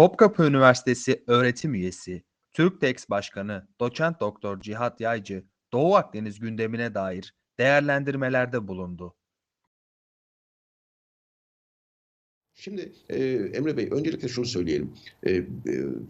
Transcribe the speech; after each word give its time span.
Topkapı 0.00 0.44
Üniversitesi 0.44 1.24
öğretim 1.26 1.74
üyesi, 1.74 2.24
Türktex 2.52 3.10
Başkanı 3.10 3.68
Doçent 3.80 4.20
Doktor 4.20 4.60
Cihat 4.60 5.00
Yaycı, 5.00 5.44
Doğu 5.72 5.96
Akdeniz 5.96 6.40
gündemine 6.40 6.94
dair 6.94 7.34
değerlendirmelerde 7.58 8.68
bulundu. 8.68 9.16
Şimdi 12.60 12.92
e, 13.08 13.24
Emre 13.54 13.76
Bey 13.76 13.88
öncelikle 13.90 14.28
şunu 14.28 14.46
söyleyelim. 14.46 14.92
E, 15.22 15.32
e, 15.32 15.44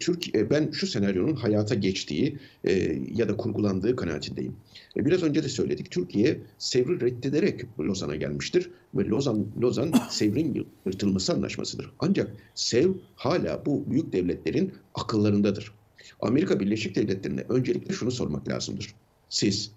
Türk 0.00 0.34
e, 0.34 0.50
ben 0.50 0.70
şu 0.70 0.86
senaryonun 0.86 1.36
hayata 1.36 1.74
geçtiği 1.74 2.38
e, 2.64 2.98
ya 3.14 3.28
da 3.28 3.36
kurgulandığı 3.36 3.96
kanaatindeyim. 3.96 4.56
E, 4.96 5.04
biraz 5.04 5.22
önce 5.22 5.44
de 5.44 5.48
söyledik. 5.48 5.90
Türkiye 5.90 6.40
Sevr'i 6.58 7.00
reddederek 7.00 7.64
Lozan'a 7.80 8.16
gelmiştir 8.16 8.70
ve 8.94 9.04
Lozan 9.04 9.46
Lozan 9.62 9.92
Sevr'in 10.10 10.66
yırtılması 10.86 11.32
anlaşmasıdır. 11.32 11.92
Ancak 11.98 12.36
Sevr 12.54 12.90
hala 13.16 13.66
bu 13.66 13.90
büyük 13.90 14.12
devletlerin 14.12 14.72
akıllarındadır. 14.94 15.72
Amerika 16.20 16.60
Birleşik 16.60 16.96
Devletleri'ne 16.96 17.44
öncelikle 17.48 17.94
şunu 17.94 18.10
sormak 18.10 18.48
lazımdır. 18.48 18.94
Siz 19.28 19.72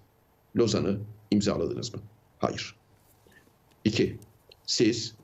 Lozan'ı 0.56 1.00
imzaladınız 1.30 1.94
mı? 1.94 2.00
Hayır. 2.38 2.76
İki, 3.84 4.16
siz 4.66 5.14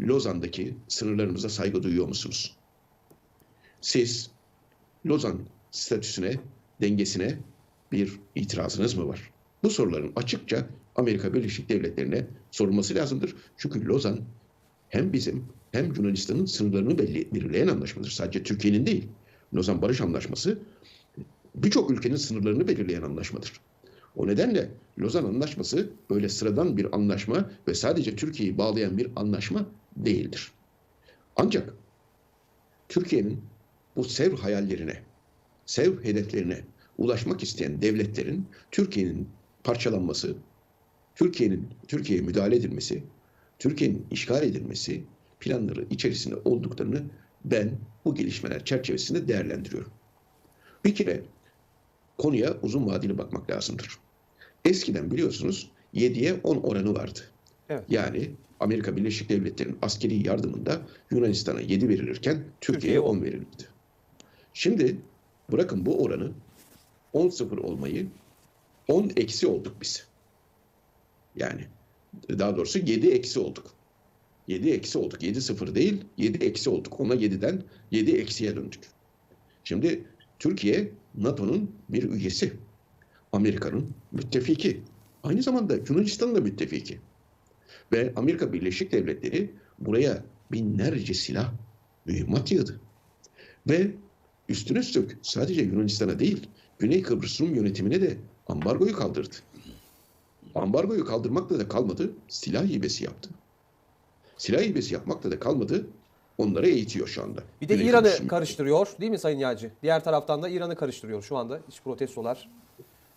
Lozan'daki 0.00 0.74
sınırlarımıza 0.88 1.48
saygı 1.48 1.82
duyuyor 1.82 2.08
musunuz? 2.08 2.56
Siz 3.80 4.30
Lozan 5.06 5.40
statüsüne, 5.70 6.40
dengesine 6.80 7.38
bir 7.92 8.12
itirazınız 8.34 8.94
mı 8.94 9.08
var? 9.08 9.30
Bu 9.62 9.70
soruların 9.70 10.12
açıkça 10.16 10.66
Amerika 10.96 11.34
Birleşik 11.34 11.68
Devletleri'ne 11.68 12.26
sorulması 12.50 12.94
lazımdır. 12.94 13.34
Çünkü 13.56 13.86
Lozan 13.86 14.20
hem 14.88 15.12
bizim 15.12 15.44
hem 15.72 15.94
Yunanistan'ın 15.94 16.46
sınırlarını 16.46 16.98
belli, 16.98 17.34
belirleyen 17.34 17.68
anlaşmadır. 17.68 18.10
Sadece 18.10 18.42
Türkiye'nin 18.42 18.86
değil. 18.86 19.08
Lozan 19.54 19.82
Barış 19.82 20.00
Anlaşması 20.00 20.58
birçok 21.54 21.90
ülkenin 21.90 22.16
sınırlarını 22.16 22.68
belirleyen 22.68 23.02
anlaşmadır. 23.02 23.52
O 24.16 24.26
nedenle 24.26 24.70
Lozan 24.98 25.24
Anlaşması 25.24 25.90
böyle 26.10 26.28
sıradan 26.28 26.76
bir 26.76 26.96
anlaşma 26.96 27.50
ve 27.68 27.74
sadece 27.74 28.16
Türkiye'yi 28.16 28.58
bağlayan 28.58 28.98
bir 28.98 29.08
anlaşma 29.16 29.66
değildir. 29.96 30.52
Ancak 31.36 31.74
Türkiye'nin 32.88 33.42
bu 33.96 34.04
sev 34.04 34.36
hayallerine, 34.36 35.02
sev 35.66 36.04
hedeflerine 36.04 36.60
ulaşmak 36.98 37.42
isteyen 37.42 37.82
devletlerin 37.82 38.48
Türkiye'nin 38.70 39.28
parçalanması, 39.64 40.36
Türkiye'nin 41.14 41.68
Türkiye'ye 41.88 42.24
müdahale 42.24 42.56
edilmesi, 42.56 43.02
Türkiye'nin 43.58 44.06
işgal 44.10 44.42
edilmesi 44.42 45.04
planları 45.40 45.86
içerisinde 45.90 46.36
olduklarını 46.36 47.02
ben 47.44 47.70
bu 48.04 48.14
gelişmeler 48.14 48.64
çerçevesinde 48.64 49.28
değerlendiriyorum. 49.28 49.92
Bir 50.84 50.94
kere 50.94 51.22
konuya 52.18 52.56
uzun 52.62 52.86
vadeli 52.86 53.18
bakmak 53.18 53.50
lazımdır. 53.50 53.98
Eskiden 54.64 55.10
biliyorsunuz 55.10 55.70
7'ye 55.94 56.34
10 56.44 56.56
oranı 56.56 56.94
vardı. 56.94 57.20
Evet. 57.68 57.84
Yani 57.88 58.30
Amerika 58.60 58.96
Birleşik 58.96 59.28
Devletleri'nin 59.28 59.78
askeri 59.82 60.26
yardımında 60.26 60.82
Yunanistan'a 61.10 61.60
7 61.60 61.88
verilirken 61.88 62.44
Türkiye'ye 62.60 63.00
10 63.00 63.22
verilirdi. 63.22 63.68
Şimdi 64.54 64.96
bırakın 65.52 65.86
bu 65.86 66.02
oranı 66.02 66.32
10-0 67.14 67.60
olmayı 67.60 68.06
10 68.88 69.12
eksi 69.16 69.46
olduk 69.46 69.76
biz. 69.80 70.06
Yani 71.36 71.66
daha 72.28 72.56
doğrusu 72.56 72.78
7 72.78 73.10
eksi 73.10 73.40
olduk. 73.40 73.66
7 74.48 74.70
eksi 74.70 74.98
olduk. 74.98 75.22
7-0 75.22 75.74
değil 75.74 76.04
7 76.16 76.44
eksi 76.44 76.70
olduk. 76.70 77.00
Ona 77.00 77.14
7'den 77.14 77.62
7 77.90 78.16
eksiye 78.16 78.56
döndük. 78.56 78.80
Şimdi 79.64 80.04
Türkiye 80.38 80.90
NATO'nun 81.14 81.70
bir 81.88 82.10
üyesi. 82.10 82.52
Amerika'nın 83.32 83.90
müttefiki. 84.12 84.80
Aynı 85.22 85.42
zamanda 85.42 85.76
Yunanistan'ın 85.88 86.34
da 86.34 86.40
müttefiki. 86.40 86.98
Ve 87.92 88.12
Amerika 88.16 88.52
Birleşik 88.52 88.92
Devletleri 88.92 89.50
buraya 89.78 90.24
binlerce 90.52 91.14
silah, 91.14 91.52
mühimmat 92.06 92.52
yığdı. 92.52 92.80
Ve 93.68 93.90
üstüne 94.48 94.78
üstlük 94.78 95.18
sadece 95.22 95.62
Yunanistan'a 95.62 96.18
değil, 96.18 96.46
Güney 96.78 97.02
Kıbrıs 97.02 97.40
Rum 97.40 97.54
yönetimine 97.54 98.00
de 98.02 98.16
ambargoyu 98.48 98.96
kaldırdı. 98.96 99.36
Ambargoyu 100.54 101.04
kaldırmakla 101.04 101.58
da 101.58 101.68
kalmadı, 101.68 102.12
silah 102.28 102.64
hibesi 102.64 103.04
yaptı. 103.04 103.30
Silah 104.36 104.62
hibesi 104.62 104.94
yapmakla 104.94 105.30
da 105.30 105.38
kalmadı, 105.38 105.86
onları 106.38 106.68
eğitiyor 106.68 107.08
şu 107.08 107.22
anda. 107.22 107.42
Bir 107.60 107.68
de 107.68 107.74
Güney 107.74 107.88
İran'ı 107.88 108.02
Kıbrıs 108.02 108.20
Rum- 108.20 108.28
karıştırıyor 108.28 108.88
değil 109.00 109.10
mi 109.10 109.18
Sayın 109.18 109.38
Yağcı? 109.38 109.70
Diğer 109.82 110.04
taraftan 110.04 110.42
da 110.42 110.48
İran'ı 110.48 110.76
karıştırıyor 110.76 111.22
şu 111.22 111.36
anda 111.36 111.60
iç 111.68 111.80
protestolar. 111.84 112.50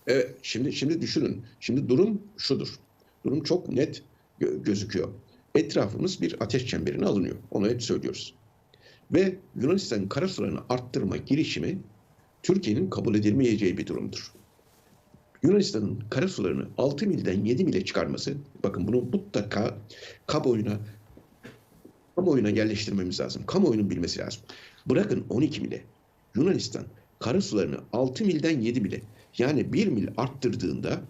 Evet, 0.08 0.36
şimdi 0.42 0.74
şimdi 0.74 1.02
düşünün. 1.02 1.46
Şimdi 1.60 1.90
durum 1.90 2.22
şudur. 2.38 2.80
Durum 3.26 3.44
çok 3.44 3.70
net 3.70 4.04
gözüküyor. 4.40 5.10
Etrafımız 5.56 6.22
bir 6.22 6.36
ateş 6.40 6.68
çemberine 6.68 7.06
alınıyor. 7.06 7.36
Onu 7.52 7.70
hep 7.70 7.84
söylüyoruz. 7.84 8.36
Ve 9.14 9.36
Yunanistan 9.56 10.10
karasularını 10.10 10.60
arttırma 10.70 11.18
girişimi 11.18 11.78
Türkiye'nin 12.44 12.90
kabul 12.90 13.16
edilmeyeceği 13.16 13.78
bir 13.78 13.88
durumdur. 13.88 14.34
Yunanistan'ın 15.44 16.00
karasularını 16.10 16.68
6 16.78 17.08
milden 17.08 17.46
7 17.46 17.64
mile 17.64 17.86
çıkarması, 17.86 18.34
bakın 18.64 18.88
bunu 18.88 19.02
mutlaka 19.02 19.78
kamuoyuna 20.28 20.80
kamuoyuna 22.16 22.50
yerleştirmemiz 22.50 23.20
lazım. 23.20 23.46
Kamuoyunun 23.46 23.90
bilmesi 23.90 24.20
lazım. 24.20 24.42
Bırakın 24.86 25.26
12 25.30 25.62
mile. 25.62 25.84
Yunanistan 26.36 26.86
karasularını 27.20 27.78
6 27.94 28.26
milden 28.26 28.62
7 28.62 28.82
mile 28.82 29.02
yani 29.38 29.74
1 29.74 29.88
mil 29.88 30.08
arttırdığında 30.18 31.02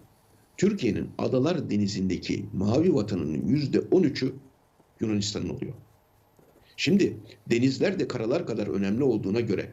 Türkiye'nin 0.60 1.10
Adalar 1.18 1.70
Denizi'ndeki 1.70 2.44
mavi 2.52 2.94
vatanının 2.94 3.48
yüzde 3.48 3.78
13'ü 3.78 4.32
Yunanistan'ın 5.00 5.48
oluyor. 5.48 5.72
Şimdi 6.76 7.16
denizler 7.50 7.98
de 7.98 8.08
karalar 8.08 8.46
kadar 8.46 8.66
önemli 8.66 9.04
olduğuna 9.04 9.40
göre 9.40 9.72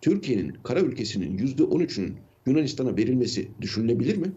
Türkiye'nin 0.00 0.52
kara 0.62 0.80
ülkesinin 0.80 1.38
yüzde 1.38 1.62
13'ünün 1.62 2.14
Yunanistan'a 2.46 2.96
verilmesi 2.96 3.48
düşünülebilir 3.60 4.16
mi? 4.16 4.32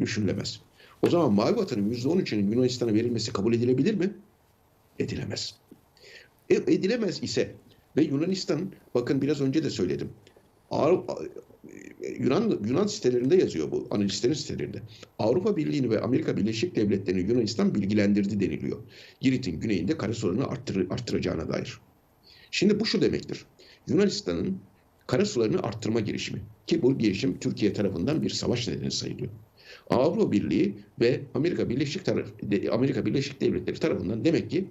Düşünülemez. 0.00 0.60
O 1.02 1.10
zaman 1.10 1.32
mavi 1.32 1.56
vatanın 1.56 1.90
yüzde 1.90 2.08
13'ünün 2.08 2.52
Yunanistan'a 2.52 2.94
verilmesi 2.94 3.32
kabul 3.32 3.54
edilebilir 3.54 3.94
mi? 3.94 4.12
Edilemez. 4.98 5.54
E, 6.50 6.54
edilemez 6.54 7.22
ise 7.22 7.54
ve 7.96 8.02
Yunanistan 8.02 8.72
bakın 8.94 9.22
biraz 9.22 9.40
önce 9.40 9.64
de 9.64 9.70
söyledim. 9.70 10.08
Avru- 10.72 11.28
Yunan 12.18 12.60
Yunan 12.68 12.86
sitelerinde 12.86 13.36
yazıyor 13.36 13.70
bu 13.70 13.86
analistlerin 13.90 14.32
sitelerinde. 14.34 14.82
Avrupa 15.18 15.56
Birliği'ni 15.56 15.90
ve 15.90 16.00
Amerika 16.00 16.36
Birleşik 16.36 16.76
Devletleri'ni 16.76 17.30
Yunanistan 17.30 17.74
bilgilendirdi 17.74 18.40
deniliyor. 18.40 18.78
Girit'in 19.20 19.60
güneyinde 19.60 19.98
kara 19.98 20.14
sularını 20.14 20.46
arttır, 20.46 20.90
arttıracağına 20.90 21.48
dair. 21.48 21.78
Şimdi 22.50 22.80
bu 22.80 22.86
şu 22.86 23.00
demektir. 23.00 23.44
Yunanistan'ın 23.88 24.58
kara 25.06 25.24
sularını 25.24 25.62
arttırma 25.62 26.00
girişimi 26.00 26.42
ki 26.66 26.82
bu 26.82 26.98
girişim 26.98 27.38
Türkiye 27.38 27.72
tarafından 27.72 28.22
bir 28.22 28.30
savaş 28.30 28.68
nedeni 28.68 28.90
sayılıyor. 28.90 29.30
Avrupa 29.90 30.32
Birliği 30.32 30.74
ve 31.00 31.20
Amerika 31.34 31.68
Birleşik 31.68 32.04
taraf, 32.04 32.26
Amerika 32.72 33.06
Birleşik 33.06 33.40
Devletleri 33.40 33.78
tarafından 33.78 34.24
demek 34.24 34.50
ki 34.50 34.64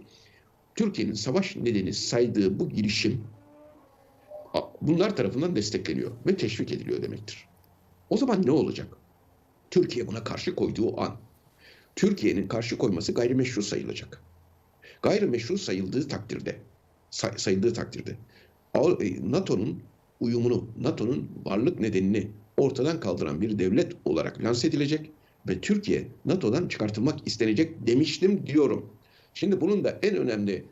Türkiye'nin 0.75 1.13
savaş 1.13 1.56
nedeni 1.56 1.94
saydığı 1.94 2.59
bu 2.59 2.69
girişim 2.69 3.22
bunlar 4.81 5.16
tarafından 5.16 5.56
destekleniyor 5.56 6.12
ve 6.28 6.38
teşvik 6.38 6.72
ediliyor 6.72 7.03
demektir. 7.03 7.47
O 8.09 8.17
zaman 8.17 8.45
ne 8.45 8.51
olacak? 8.51 8.88
Türkiye 9.72 10.07
buna 10.07 10.23
karşı 10.23 10.56
koyduğu 10.56 11.01
an 11.01 11.17
Türkiye'nin 11.95 12.47
karşı 12.47 12.78
koyması 12.78 13.13
gayrimeşru 13.13 13.63
sayılacak. 13.63 14.22
Gayrimeşru 15.01 15.57
sayıldığı 15.57 16.07
takdirde 16.07 16.56
say- 17.09 17.38
sayıldığı 17.38 17.73
takdirde 17.73 18.17
e, 18.75 19.31
NATO'nun 19.31 19.84
uyumunu, 20.20 20.67
NATO'nun 20.79 21.31
varlık 21.46 21.79
nedenini 21.79 22.28
ortadan 22.58 22.99
kaldıran 22.99 23.41
bir 23.41 23.59
devlet 23.59 23.96
olarak 24.05 24.43
lanse 24.43 24.67
edilecek 24.67 25.11
ve 25.47 25.61
Türkiye 25.61 26.08
NATO'dan 26.26 26.67
çıkartılmak 26.67 27.28
istenecek 27.28 27.87
demiştim 27.87 28.47
diyorum. 28.47 28.90
Şimdi 29.34 29.61
bunun 29.61 29.84
da 29.84 29.99
en 30.02 30.16
önemli 30.16 30.66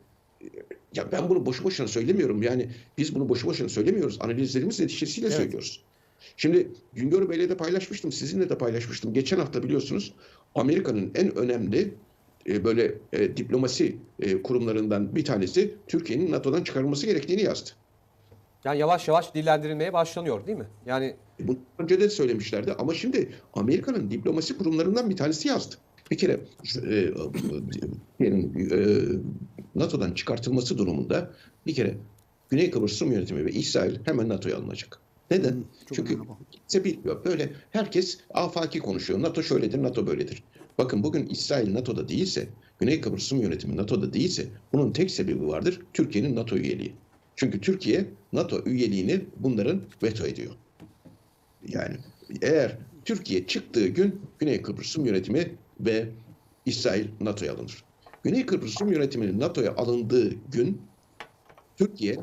ya 0.96 1.12
ben 1.12 1.30
bunu 1.30 1.46
boşu 1.46 1.64
boşuna 1.64 1.88
söylemiyorum. 1.88 2.44
Yani 2.44 2.70
biz 2.98 3.16
bunu 3.16 3.30
boşu 3.30 3.48
boşuna 3.48 3.70
söylemiyoruz. 3.70 4.18
Analizlerimiz 4.22 4.80
neticesiyle 4.80 5.28
Evet. 5.28 5.38
söylüyoruz. 5.38 5.84
Şimdi 6.38 6.68
Güngör 6.94 7.30
Bey'le 7.30 7.50
de 7.50 7.58
paylaşmıştım. 7.58 8.12
Sizinle 8.12 8.50
de 8.50 8.58
paylaşmıştım. 8.58 9.14
Geçen 9.14 9.38
hafta 9.40 9.64
biliyorsunuz 9.64 10.14
Amerika'nın 10.56 11.12
en 11.16 11.36
önemli 11.38 11.94
e, 12.50 12.64
böyle 12.64 12.94
e, 13.14 13.38
diplomasi 13.38 13.96
e, 14.20 14.42
kurumlarından 14.42 15.16
bir 15.16 15.26
tanesi 15.26 15.74
Türkiye'nin 15.88 16.32
NATO'dan 16.32 16.64
çıkarılması 16.64 17.06
gerektiğini 17.06 17.42
yazdı. 17.42 17.70
Yani 18.64 18.80
yavaş 18.80 19.08
yavaş 19.08 19.36
dillendirilmeye 19.36 19.94
başlanıyor 19.94 20.48
değil 20.48 20.58
mi? 20.58 20.68
Yani 20.86 21.16
E, 21.40 21.48
Bunu 21.48 21.58
önce 21.78 22.00
de 22.02 22.10
söylemişlerdi 22.10 22.74
ama 22.74 22.94
şimdi 22.94 23.30
Amerika'nın 23.54 24.12
diplomasi 24.12 24.58
kurumlarından 24.58 25.10
bir 25.10 25.16
tanesi 25.18 25.48
yazdı. 25.48 25.76
Bir 26.12 26.18
kere 26.18 26.32
e, 26.34 27.14
Türkiye'nin 28.18 28.70
e, 28.72 28.78
NATO'dan 29.76 30.14
çıkartılması 30.14 30.78
durumunda 30.78 31.32
bir 31.66 31.76
kere 31.76 31.98
Güney 32.50 32.72
Kıbrıs 32.72 33.02
Rum 33.02 33.12
yönetimi 33.12 33.46
ve 33.46 33.52
İsrail 33.52 34.00
hemen 34.06 34.30
NATO'ya 34.30 34.58
alınacak. 34.58 35.00
Neden? 35.32 35.64
çok 35.86 35.96
Çünkü 35.96 36.20
kimse 36.52 36.84
bilmiyor. 36.84 37.26
Böyle 37.26 37.54
herkes 37.72 38.18
afaki 38.34 38.80
konuşuyor. 38.80 39.22
NATO 39.22 39.44
şöyledir, 39.44 39.84
NATO 39.84 40.08
böyledir. 40.08 40.44
Bakın 40.78 41.04
bugün 41.04 41.28
İsrail 41.28 41.74
NATO'da 41.74 42.10
değilse, 42.10 42.50
Güney 42.80 43.02
Kıbrıs 43.02 43.34
Rum 43.34 43.42
yönetimi 43.42 43.78
NATO'da 43.78 44.14
değilse 44.14 44.48
bunun 44.74 44.92
tek 44.92 45.12
sebebi 45.12 45.48
vardır. 45.48 45.80
Türkiye'nin 45.94 46.36
NATO 46.36 46.58
üyeliği. 46.58 46.94
Çünkü 47.36 47.62
Türkiye 47.62 48.06
NATO 48.34 48.64
üyeliğini 48.66 49.26
bunların 49.38 49.82
veto 50.04 50.28
ediyor. 50.28 50.52
Yani 51.68 51.98
eğer 52.42 52.78
Türkiye 53.06 53.48
çıktığı 53.48 53.88
gün 53.88 54.22
Güney 54.40 54.62
Kıbrıs 54.62 54.98
Rum 54.98 55.06
yönetimi 55.06 55.56
ve 55.80 56.10
İsrail 56.66 57.08
NATO'ya 57.22 57.54
alınır. 57.54 57.84
Güney 58.24 58.46
Kıbrıs 58.46 58.82
Rum 58.82 58.92
yönetiminin 58.92 59.40
NATO'ya 59.40 59.76
alındığı 59.76 60.30
gün 60.52 60.82
Türkiye 61.78 62.18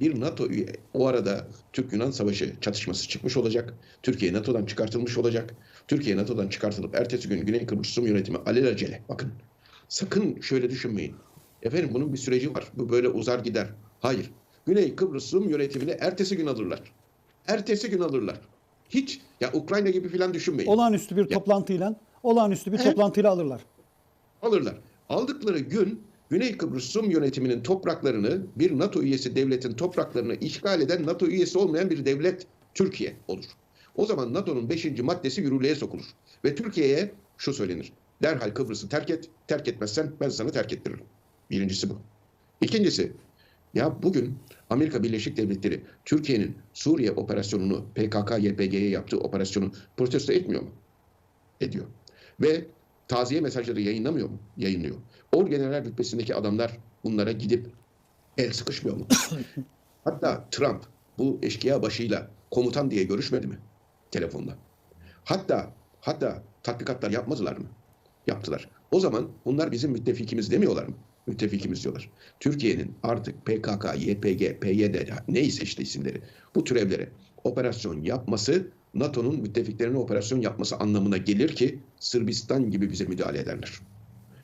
bir 0.00 0.20
NATO 0.20 0.46
üye, 0.46 0.66
o 0.94 1.06
arada 1.06 1.48
Türk-Yunan 1.72 2.10
savaşı 2.10 2.60
çatışması 2.60 3.08
çıkmış 3.08 3.36
olacak. 3.36 3.74
Türkiye 4.02 4.32
NATO'dan 4.32 4.66
çıkartılmış 4.66 5.18
olacak. 5.18 5.54
Türkiye 5.88 6.16
NATO'dan 6.16 6.48
çıkartılıp 6.48 6.94
ertesi 6.94 7.28
gün 7.28 7.46
Güney 7.46 7.66
Kıbrıs 7.66 7.98
Rum 7.98 8.06
yönetimi 8.06 8.38
alelacele 8.38 9.02
bakın 9.08 9.32
sakın 9.88 10.40
şöyle 10.40 10.70
düşünmeyin. 10.70 11.14
Efendim 11.62 11.90
bunun 11.94 12.12
bir 12.12 12.18
süreci 12.18 12.54
var. 12.54 12.64
Bu 12.74 12.88
böyle 12.88 13.08
uzar 13.08 13.38
gider. 13.38 13.66
Hayır. 14.00 14.30
Güney 14.66 14.96
Kıbrıs 14.96 15.34
Rum 15.34 15.48
yönetimini 15.48 15.90
ertesi 15.90 16.36
gün 16.36 16.46
alırlar. 16.46 16.82
Ertesi 17.46 17.90
gün 17.90 18.00
alırlar. 18.00 18.40
Hiç 18.88 19.20
ya 19.40 19.50
Ukrayna 19.52 19.90
gibi 19.90 20.08
falan 20.08 20.34
düşünmeyin. 20.34 20.70
Olağanüstü 20.70 21.16
bir 21.16 21.24
toplantıyla 21.26 22.00
olağanüstü 22.22 22.72
bir 22.72 22.78
He. 22.78 22.84
toplantıyla 22.84 23.30
alırlar. 23.30 23.60
alırlar. 24.42 24.74
Aldıkları 25.08 25.58
gün 25.58 26.02
Güney 26.30 26.56
Kıbrıs 26.56 26.96
Rum 26.96 27.10
yönetiminin 27.10 27.62
topraklarını 27.62 28.46
bir 28.56 28.78
NATO 28.78 29.02
üyesi 29.02 29.36
devletin 29.36 29.72
topraklarını 29.72 30.34
işgal 30.34 30.80
eden 30.80 31.06
NATO 31.06 31.26
üyesi 31.26 31.58
olmayan 31.58 31.90
bir 31.90 32.04
devlet 32.04 32.46
Türkiye 32.74 33.16
olur. 33.28 33.44
O 33.94 34.06
zaman 34.06 34.34
NATO'nun 34.34 34.70
5. 34.70 35.00
maddesi 35.00 35.40
yürürlüğe 35.40 35.74
sokulur. 35.74 36.04
Ve 36.44 36.54
Türkiye'ye 36.54 37.12
şu 37.38 37.52
söylenir. 37.52 37.92
Derhal 38.22 38.50
Kıbrıs'ı 38.50 38.88
terk 38.88 39.10
et. 39.10 39.30
Terk 39.46 39.68
etmezsen 39.68 40.12
ben 40.20 40.28
sana 40.28 40.50
terk 40.50 40.72
ettiririm. 40.72 41.04
Birincisi 41.50 41.90
bu. 41.90 41.98
İkincisi 42.60 43.12
ya 43.74 44.02
bugün 44.02 44.38
Amerika 44.70 45.02
Birleşik 45.02 45.36
Devletleri 45.36 45.80
Türkiye'nin 46.04 46.56
Suriye 46.74 47.12
operasyonunu 47.12 47.86
PKK-YPG'ye 47.94 48.90
yaptığı 48.90 49.18
operasyonu 49.18 49.72
protesto 49.96 50.32
etmiyor 50.32 50.62
mu? 50.62 50.70
Ediyor. 51.60 51.86
Ve 52.40 52.66
taziye 53.08 53.40
mesajları 53.40 53.80
yayınlamıyor 53.80 54.28
mu? 54.28 54.38
Yayınlıyor. 54.56 54.96
Orgeneral 55.32 55.84
rütbesindeki 55.84 56.34
adamlar 56.34 56.78
bunlara 57.04 57.32
gidip 57.32 57.70
el 58.38 58.52
sıkışmıyor 58.52 58.96
mu? 58.96 59.06
Hatta 60.04 60.48
Trump 60.50 60.84
bu 61.18 61.38
eşkıya 61.42 61.82
başıyla 61.82 62.30
komutan 62.50 62.90
diye 62.90 63.04
görüşmedi 63.04 63.46
mi? 63.46 63.58
Telefonla. 64.10 64.56
Hatta 65.24 65.72
hatta 66.00 66.42
tatbikatlar 66.62 67.10
yapmadılar 67.10 67.56
mı? 67.56 67.66
Yaptılar. 68.26 68.70
O 68.90 69.00
zaman 69.00 69.28
bunlar 69.44 69.72
bizim 69.72 69.90
müttefikimiz 69.90 70.50
demiyorlar 70.50 70.86
mı? 70.86 70.94
Müttefikimiz 71.26 71.84
diyorlar. 71.84 72.10
Türkiye'nin 72.40 72.94
artık 73.02 73.46
PKK, 73.46 73.84
YPG, 73.96 74.60
PYD 74.60 74.94
neyse 75.28 75.62
işte 75.62 75.82
isimleri 75.82 76.22
bu 76.54 76.64
türevlere 76.64 77.08
operasyon 77.44 78.02
yapması 78.02 78.70
NATO'nun 78.98 79.40
müttefiklerine 79.40 79.98
operasyon 79.98 80.40
yapması 80.40 80.76
anlamına 80.76 81.16
gelir 81.16 81.56
ki 81.56 81.78
Sırbistan 82.00 82.70
gibi 82.70 82.90
bize 82.90 83.04
müdahale 83.04 83.38
ederler. 83.38 83.72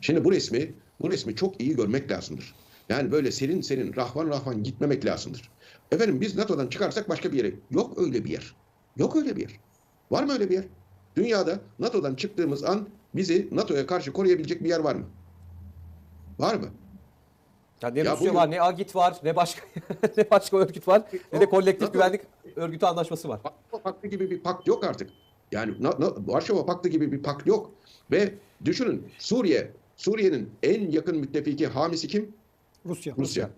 Şimdi 0.00 0.24
bu 0.24 0.32
resmi 0.32 0.72
bu 1.00 1.10
resmi 1.10 1.36
çok 1.36 1.60
iyi 1.60 1.76
görmek 1.76 2.10
lazımdır. 2.10 2.54
Yani 2.88 3.12
böyle 3.12 3.32
serin 3.32 3.60
serin 3.60 3.96
rahvan 3.96 4.28
rahvan 4.28 4.62
gitmemek 4.62 5.04
lazımdır. 5.04 5.50
Efendim 5.92 6.20
biz 6.20 6.36
NATO'dan 6.36 6.66
çıkarsak 6.68 7.08
başka 7.08 7.32
bir 7.32 7.36
yere 7.36 7.52
yok 7.70 7.98
öyle 7.98 8.24
bir 8.24 8.30
yer. 8.30 8.54
Yok 8.96 9.16
öyle 9.16 9.36
bir 9.36 9.40
yer. 9.42 9.50
Var 10.10 10.24
mı 10.24 10.32
öyle 10.32 10.50
bir 10.50 10.54
yer? 10.54 10.64
Dünyada 11.16 11.60
NATO'dan 11.78 12.14
çıktığımız 12.14 12.64
an 12.64 12.88
bizi 13.14 13.48
NATO'ya 13.52 13.86
karşı 13.86 14.12
koruyabilecek 14.12 14.64
bir 14.64 14.68
yer 14.68 14.80
var 14.80 14.94
mı? 14.94 15.04
Var 16.38 16.54
mı? 16.54 16.66
Ya 17.82 17.88
ne 17.90 17.98
Ya 17.98 18.04
Rusya 18.04 18.20
bugün- 18.20 18.34
var, 18.34 18.50
ne 18.50 18.62
AGİT 18.62 18.96
var, 18.96 19.16
ne 19.22 19.36
başka 19.36 19.62
ne 20.16 20.30
başka 20.30 20.56
örgüt 20.56 20.88
var, 20.88 21.02
ne 21.32 21.40
de 21.40 21.46
kolektif 21.46 21.82
NATO- 21.82 21.92
güvenlik 21.92 22.20
örgütü 22.56 22.86
anlaşması 22.86 23.28
var. 23.28 23.40
Varşova 23.44 23.82
Paktı 23.82 24.08
gibi 24.08 24.30
bir 24.30 24.40
pakt 24.40 24.68
yok 24.68 24.84
artık. 24.84 25.10
Yani 25.52 25.74
Varşova 26.26 26.66
Paktı 26.66 26.88
gibi 26.88 27.12
bir 27.12 27.22
pakt 27.22 27.46
yok. 27.46 27.70
Ve 28.10 28.34
düşünün 28.64 29.06
Suriye, 29.18 29.70
Suriye'nin 29.96 30.50
en 30.62 30.90
yakın 30.90 31.16
müttefiki 31.18 31.66
hamisi 31.66 32.08
kim? 32.08 32.32
Rusya. 32.86 33.14
Rusya. 33.18 33.50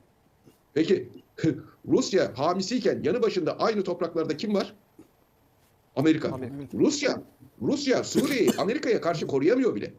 Peki 0.75 1.09
Rusya 1.89 2.33
hamisiyken 2.39 3.03
yanı 3.03 3.23
başında 3.23 3.59
aynı 3.59 3.85
topraklarda 3.85 4.37
kim 4.37 4.55
var? 4.55 4.75
Amerika. 5.97 6.29
Amerika. 6.29 6.79
Rusya, 6.79 7.23
Rusya 7.63 8.05
Suriye'yi 8.05 8.51
Amerika'ya 8.59 9.01
karşı 9.01 9.27
koruyamıyor 9.27 9.75
bile. 9.75 9.93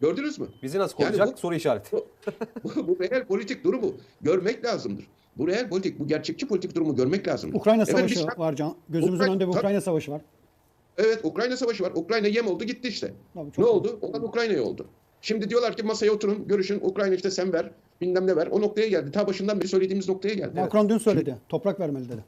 Gördünüz 0.00 0.38
mü? 0.38 0.46
Bizi 0.62 0.78
nasıl 0.78 0.96
Yani 1.02 1.10
koruyacak? 1.12 1.36
bu- 1.36 1.40
Soru 1.40 1.54
işareti. 1.54 1.96
Bu, 2.64 2.88
bu 2.88 2.96
real 3.00 3.26
politik 3.26 3.64
durumu 3.64 3.94
görmek 4.20 4.64
lazımdır. 4.64 5.06
Bu 5.38 5.48
real 5.48 5.68
politik, 5.68 5.98
bu 5.98 6.06
gerçekçi 6.06 6.48
politik 6.48 6.74
durumu 6.74 6.96
görmek 6.96 7.28
lazımdır. 7.28 7.56
Ukrayna 7.58 7.82
Efendim 7.82 8.08
Savaşı 8.08 8.28
biz- 8.30 8.38
var 8.38 8.56
Can. 8.56 8.74
Gözümüzün 8.88 9.16
Ukrayna- 9.16 9.30
önünde 9.30 9.46
bir 9.46 9.52
Tabii. 9.52 9.58
Ukrayna 9.60 9.80
Savaşı 9.80 10.10
var. 10.12 10.20
Evet 10.98 11.20
Ukrayna 11.22 11.56
savaşı 11.56 11.82
var. 11.84 11.92
Ukrayna 11.94 12.26
yem 12.26 12.46
oldu 12.46 12.64
gitti 12.64 12.88
işte. 12.88 13.12
Tabii, 13.34 13.50
ne 13.58 13.64
oldu? 13.64 13.98
Olan 14.02 14.24
Ukrayna'ya 14.24 14.62
oldu. 14.62 14.86
Şimdi 15.20 15.50
diyorlar 15.50 15.76
ki 15.76 15.82
masaya 15.82 16.10
oturun, 16.12 16.48
görüşün. 16.48 16.80
Ukrayna 16.82 17.14
işte 17.14 17.30
sen 17.30 17.52
ver, 17.52 17.70
bilmem 18.00 18.26
ne 18.26 18.36
ver. 18.36 18.46
O 18.46 18.60
noktaya 18.60 18.88
geldi. 18.88 19.10
Ta 19.12 19.26
başından 19.26 19.60
beri 19.60 19.68
söylediğimiz 19.68 20.08
noktaya 20.08 20.34
geldi. 20.34 20.60
Macron 20.60 20.88
dün 20.88 20.98
söyledi. 20.98 21.36
Toprak 21.48 21.80
vermeli 21.80 22.08
dedi. 22.08 22.24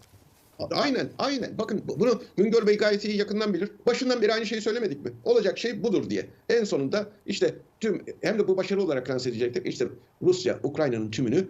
Aynen, 0.71 1.09
aynen. 1.19 1.59
Bakın 1.59 1.83
bu- 1.89 2.01
bunu 2.01 2.23
Güngör 2.37 2.67
Bey 2.67 2.77
gayet 2.77 3.05
iyi 3.05 3.17
yakından 3.17 3.55
bilir. 3.55 3.71
Başından 3.87 4.23
beri 4.23 4.33
aynı 4.33 4.47
şeyi 4.47 4.61
söylemedik 4.61 5.05
mi? 5.05 5.13
Olacak 5.25 5.59
şey 5.59 5.83
budur 5.83 6.11
diye. 6.11 6.27
En 6.49 6.65
sonunda 6.65 7.07
işte 7.27 7.55
tüm 7.81 8.03
hem 8.21 8.39
de 8.39 8.49
bu 8.49 8.57
başarı 8.57 8.83
olarak 8.83 9.11
lanse 9.11 9.31
edecektik. 9.31 9.67
İşte 9.67 9.89
Rusya 10.23 10.59
Ukrayna'nın 10.63 11.11
tümünü 11.11 11.49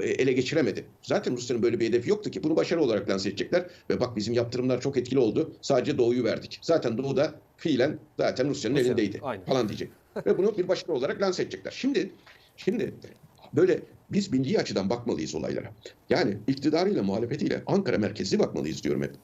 ele 0.00 0.32
geçiremedi. 0.32 0.84
Zaten 1.02 1.36
Rusya'nın 1.36 1.62
böyle 1.62 1.80
bir 1.80 1.86
hedefi 1.86 2.10
yoktu 2.10 2.30
ki. 2.30 2.42
Bunu 2.42 2.56
başarı 2.56 2.82
olarak 2.82 3.10
lanse 3.10 3.28
edecekler. 3.28 3.66
Ve 3.90 4.00
bak 4.00 4.16
bizim 4.16 4.34
yaptırımlar 4.34 4.80
çok 4.80 4.96
etkili 4.96 5.18
oldu. 5.18 5.56
Sadece 5.62 5.98
Doğu'yu 5.98 6.24
verdik. 6.24 6.58
Zaten 6.62 6.98
Doğu'da 6.98 7.34
fiilen 7.56 7.98
zaten 8.18 8.48
Rusya'nın 8.48 8.76
Rusya, 8.76 8.88
elindeydi. 8.88 9.18
aynen. 9.22 9.44
Falan 9.44 9.68
diyecek. 9.68 9.90
Ve 10.26 10.38
bunu 10.38 10.58
bir 10.58 10.68
başarı 10.68 10.92
olarak 10.92 11.22
lanse 11.22 11.42
edecekler. 11.42 11.70
Şimdi 11.76 12.10
şimdi 12.56 12.94
böyle 13.52 13.80
biz 14.10 14.32
milli 14.32 14.58
açıdan 14.58 14.90
bakmalıyız 14.90 15.34
olaylara. 15.34 15.72
Yani 16.10 16.36
iktidarıyla 16.46 17.02
muhalefetiyle 17.02 17.62
Ankara 17.66 17.98
merkezli 17.98 18.38
bakmalıyız 18.38 18.82
diyorum 18.84 19.02
hep. 19.02 19.14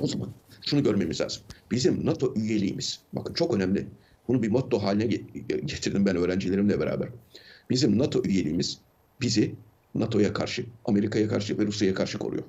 O 0.00 0.06
zaman 0.06 0.28
şunu 0.66 0.82
görmemiz 0.82 1.20
lazım. 1.20 1.42
Bizim 1.70 2.06
NATO 2.06 2.34
üyeliğimiz, 2.36 3.00
bakın 3.12 3.34
çok 3.34 3.54
önemli. 3.54 3.86
Bunu 4.28 4.42
bir 4.42 4.48
motto 4.48 4.78
haline 4.82 5.04
ge- 5.04 5.60
getirdim 5.66 6.06
ben 6.06 6.16
öğrencilerimle 6.16 6.80
beraber. 6.80 7.08
Bizim 7.70 7.98
NATO 7.98 8.22
üyeliğimiz 8.24 8.78
bizi 9.20 9.54
NATO'ya 9.94 10.32
karşı, 10.32 10.66
Amerika'ya 10.84 11.28
karşı 11.28 11.58
ve 11.58 11.66
Rusya'ya 11.66 11.94
karşı 11.94 12.18
koruyor. 12.18 12.44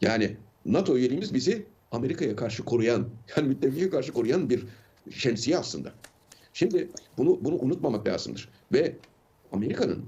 Yani 0.00 0.36
NATO 0.66 0.96
üyeliğimiz 0.96 1.34
bizi 1.34 1.66
Amerika'ya 1.92 2.36
karşı 2.36 2.64
koruyan, 2.64 3.08
yani 3.36 3.48
müttefiye 3.48 3.90
karşı 3.90 4.12
koruyan 4.12 4.50
bir 4.50 4.64
şemsiye 5.10 5.58
aslında. 5.58 5.92
Şimdi 6.52 6.88
bunu 7.18 7.38
bunu 7.44 7.54
unutmamak 7.54 8.06
lazımdır. 8.06 8.48
Ve 8.72 8.96
Amerika'nın 9.52 10.04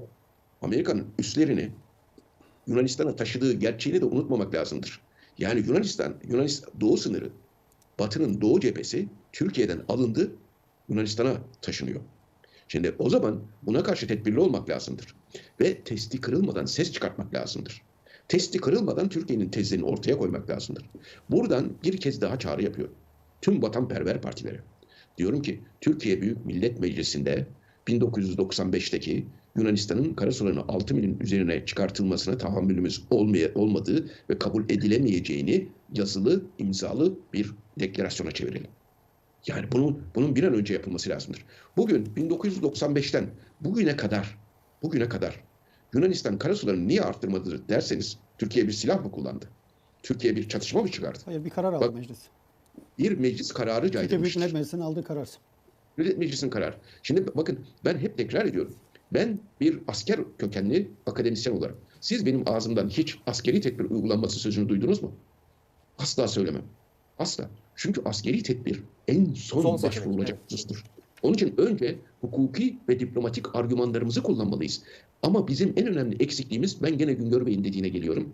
Amerika'nın 0.62 1.06
üslerini 1.18 1.70
Yunanistan'a 2.66 3.16
taşıdığı 3.16 3.52
gerçeğini 3.52 4.00
de 4.00 4.04
unutmamak 4.04 4.54
lazımdır. 4.54 5.00
Yani 5.38 5.60
Yunanistan, 5.66 6.14
Yunanistan 6.28 6.80
doğu 6.80 6.96
sınırı, 6.96 7.30
Batı'nın 7.98 8.40
doğu 8.40 8.60
cephesi 8.60 9.08
Türkiye'den 9.32 9.82
alındı, 9.88 10.32
Yunanistan'a 10.88 11.34
taşınıyor. 11.62 12.00
Şimdi 12.68 12.94
o 12.98 13.10
zaman 13.10 13.42
buna 13.62 13.82
karşı 13.82 14.06
tedbirli 14.06 14.40
olmak 14.40 14.70
lazımdır. 14.70 15.14
Ve 15.60 15.80
testi 15.80 16.20
kırılmadan 16.20 16.64
ses 16.64 16.92
çıkartmak 16.92 17.34
lazımdır. 17.34 17.82
Testi 18.28 18.58
kırılmadan 18.58 19.08
Türkiye'nin 19.08 19.48
tezlerini 19.48 19.84
ortaya 19.84 20.18
koymak 20.18 20.50
lazımdır. 20.50 20.84
Buradan 21.30 21.72
bir 21.84 21.96
kez 21.96 22.20
daha 22.20 22.38
çağrı 22.38 22.62
yapıyor. 22.62 22.88
Tüm 23.42 23.62
vatanperver 23.62 24.20
partilere. 24.20 24.60
Diyorum 25.18 25.42
ki 25.42 25.60
Türkiye 25.80 26.22
Büyük 26.22 26.46
Millet 26.46 26.80
Meclisi'nde 26.80 27.46
1995'teki 27.88 29.26
Yunanistan'ın 29.56 30.14
karasularını 30.14 30.60
6 30.60 30.94
milin 30.94 31.20
üzerine 31.20 31.66
çıkartılmasına 31.66 32.38
tahammülümüz 32.38 33.04
olmaya, 33.10 33.54
olmadığı 33.54 34.10
ve 34.30 34.38
kabul 34.38 34.64
edilemeyeceğini 34.64 35.68
yazılı, 35.94 36.42
imzalı 36.58 37.14
bir 37.32 37.52
deklarasyona 37.80 38.30
çevirelim. 38.30 38.70
Yani 39.46 39.72
bunun 39.72 40.02
bunun 40.14 40.36
bir 40.36 40.42
an 40.42 40.54
önce 40.54 40.74
yapılması 40.74 41.10
lazımdır. 41.10 41.44
Bugün 41.76 42.06
1995'ten 42.06 43.26
bugüne 43.60 43.96
kadar 43.96 44.38
bugüne 44.82 45.08
kadar 45.08 45.44
Yunanistan 45.94 46.38
karasularını 46.38 46.88
niye 46.88 47.02
arttırmadı 47.02 47.68
derseniz 47.68 48.18
Türkiye 48.38 48.66
bir 48.66 48.72
silah 48.72 49.04
mı 49.04 49.12
kullandı? 49.12 49.48
Türkiye 50.02 50.36
bir 50.36 50.48
çatışma 50.48 50.82
mı 50.82 50.90
çıkardı? 50.90 51.18
Hayır 51.24 51.44
bir 51.44 51.50
karar 51.50 51.72
aldı 51.72 51.84
Bak, 51.88 51.94
meclis. 51.94 52.18
Bir 52.98 53.18
meclis 53.18 53.52
kararı 53.52 53.82
Türkiye 53.82 54.00
Büyük 54.02 54.10
caydırmıştır. 54.10 54.40
Millet 54.40 54.52
Meclisi'nin 54.52 54.80
aldığı 54.80 55.04
karar. 55.04 55.28
Millet 55.96 56.18
Meclisi'nin 56.18 56.50
kararı. 56.50 56.74
Şimdi 57.02 57.26
bakın 57.34 57.66
ben 57.84 57.98
hep 57.98 58.16
tekrar 58.18 58.46
ediyorum. 58.46 58.74
Ben 59.12 59.40
bir 59.60 59.80
asker 59.88 60.20
kökenli 60.38 60.90
akademisyen 61.06 61.56
olarak 61.56 61.74
siz 62.00 62.26
benim 62.26 62.48
ağzımdan 62.48 62.88
hiç 62.88 63.18
askeri 63.26 63.60
tedbir 63.60 63.84
uygulanması 63.84 64.38
sözünü 64.38 64.68
duydunuz 64.68 65.02
mu? 65.02 65.14
Asla 65.98 66.28
söylemem. 66.28 66.62
Asla. 67.18 67.50
Çünkü 67.76 68.02
askeri 68.04 68.42
tedbir 68.42 68.82
en 69.08 69.34
son, 69.34 69.62
Son 69.62 69.82
başvurulacak 69.82 70.38
husustur. 70.44 70.84
Onun 71.22 71.34
için 71.34 71.54
önce 71.56 71.98
hukuki 72.20 72.78
ve 72.88 73.00
diplomatik 73.00 73.56
argümanlarımızı 73.56 74.22
kullanmalıyız. 74.22 74.82
Ama 75.22 75.48
bizim 75.48 75.72
en 75.76 75.86
önemli 75.86 76.16
eksikliğimiz, 76.22 76.82
ben 76.82 76.98
gene 76.98 77.12
Güngör 77.12 77.46
Bey'in 77.46 77.64
dediğine 77.64 77.88
geliyorum. 77.88 78.32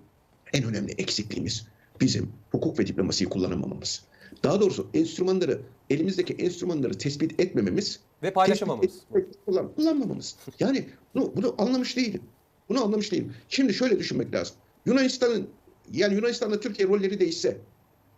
En 0.53 0.65
önemli 0.65 0.93
eksikliğimiz 0.93 1.67
bizim 2.01 2.29
hukuk 2.51 2.79
ve 2.79 2.87
diplomasiyi 2.87 3.31
kullanamamamız. 3.31 4.03
Daha 4.45 4.61
doğrusu 4.61 4.87
enstrümanları, 4.95 5.61
elimizdeki 5.91 6.33
enstrümanları 6.33 6.99
tespit 6.99 7.41
etmememiz 7.41 8.01
Ve 8.23 8.33
paylaşamamamız. 8.33 8.97
etmek, 8.97 9.45
kullan, 9.47 9.75
kullanmamamız. 9.75 10.37
Yani 10.61 10.89
bunu, 11.15 11.33
bunu 11.37 11.55
anlamış 11.59 11.97
değilim. 11.97 12.23
Bunu 12.69 12.85
anlamış 12.85 13.13
değilim. 13.13 13.33
Şimdi 13.49 13.75
şöyle 13.75 13.99
düşünmek 13.99 14.35
lazım. 14.35 14.57
Yunanistan'ın 14.87 15.49
yani 15.93 16.15
Yunanistan'la 16.15 16.61
Türkiye 16.61 16.89
rolleri 16.89 17.21
değişse 17.21 17.59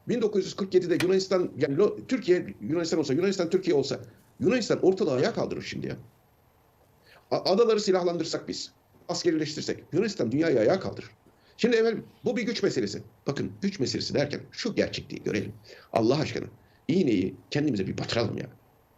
1947'de 0.09 1.07
Yunanistan 1.07 1.51
yani 1.57 1.79
Türkiye 2.09 2.47
Yunanistan 2.61 3.01
olsa 3.01 3.15
Yunanistan 3.15 3.51
Türkiye 3.51 3.77
olsa 3.77 4.01
Yunanistan 4.41 4.85
ortalığı 4.85 5.13
ayağa 5.13 5.35
kaldırır 5.35 5.63
şimdi 5.63 5.87
ya. 5.87 5.97
Adaları 7.31 7.81
silahlandırsak 7.81 8.49
biz. 8.49 8.73
Askerileştirsek. 9.09 9.85
Yunanistan 9.93 10.33
dünyayı 10.33 10.61
ayağa 10.61 10.81
kaldırır. 10.81 11.11
Şimdi 11.57 11.77
efendim 11.77 12.05
bu 12.25 12.37
bir 12.37 12.43
güç 12.43 12.63
meselesi. 12.63 13.03
Bakın 13.27 13.53
güç 13.63 13.81
meselesi 13.81 14.15
derken 14.15 14.41
şu 14.51 14.75
gerçekliği 14.75 15.23
görelim. 15.23 15.53
Allah 15.93 16.19
aşkına 16.19 16.47
iğneyi 16.89 17.37
kendimize 17.51 17.87
bir 17.87 17.99
batıralım 17.99 18.39
ya. 18.39 18.47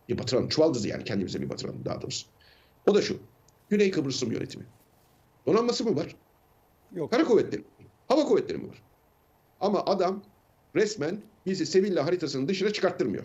Bir 0.09 0.19
batıralım. 0.19 0.49
Çuvaldızı 0.49 0.89
yani 0.89 1.05
kendimize 1.05 1.41
bir 1.41 1.51
batıralım 1.51 1.85
daha 1.85 2.03
doğrusu. 2.03 2.27
O 2.87 2.95
da 2.95 3.03
şu. 3.03 3.19
Güney 3.71 3.91
Kıbrıs 3.91 4.23
Rum 4.23 4.33
yönetimi. 4.33 4.65
Donanması 5.47 5.85
mı 5.85 5.97
var? 5.97 6.17
Yok. 6.93 7.11
Kara 7.11 7.25
kuvvetleri, 7.25 7.65
hava 8.09 8.25
kuvvetleri 8.25 8.59
mi 8.59 8.69
var? 8.69 8.83
Ama 9.61 9.85
adam 9.87 10.23
resmen 10.77 11.23
bizi 11.47 11.67
Sevilla 11.67 12.07
haritasının 12.07 12.49
dışına 12.49 12.73
çıkarttırmıyor. 12.73 13.25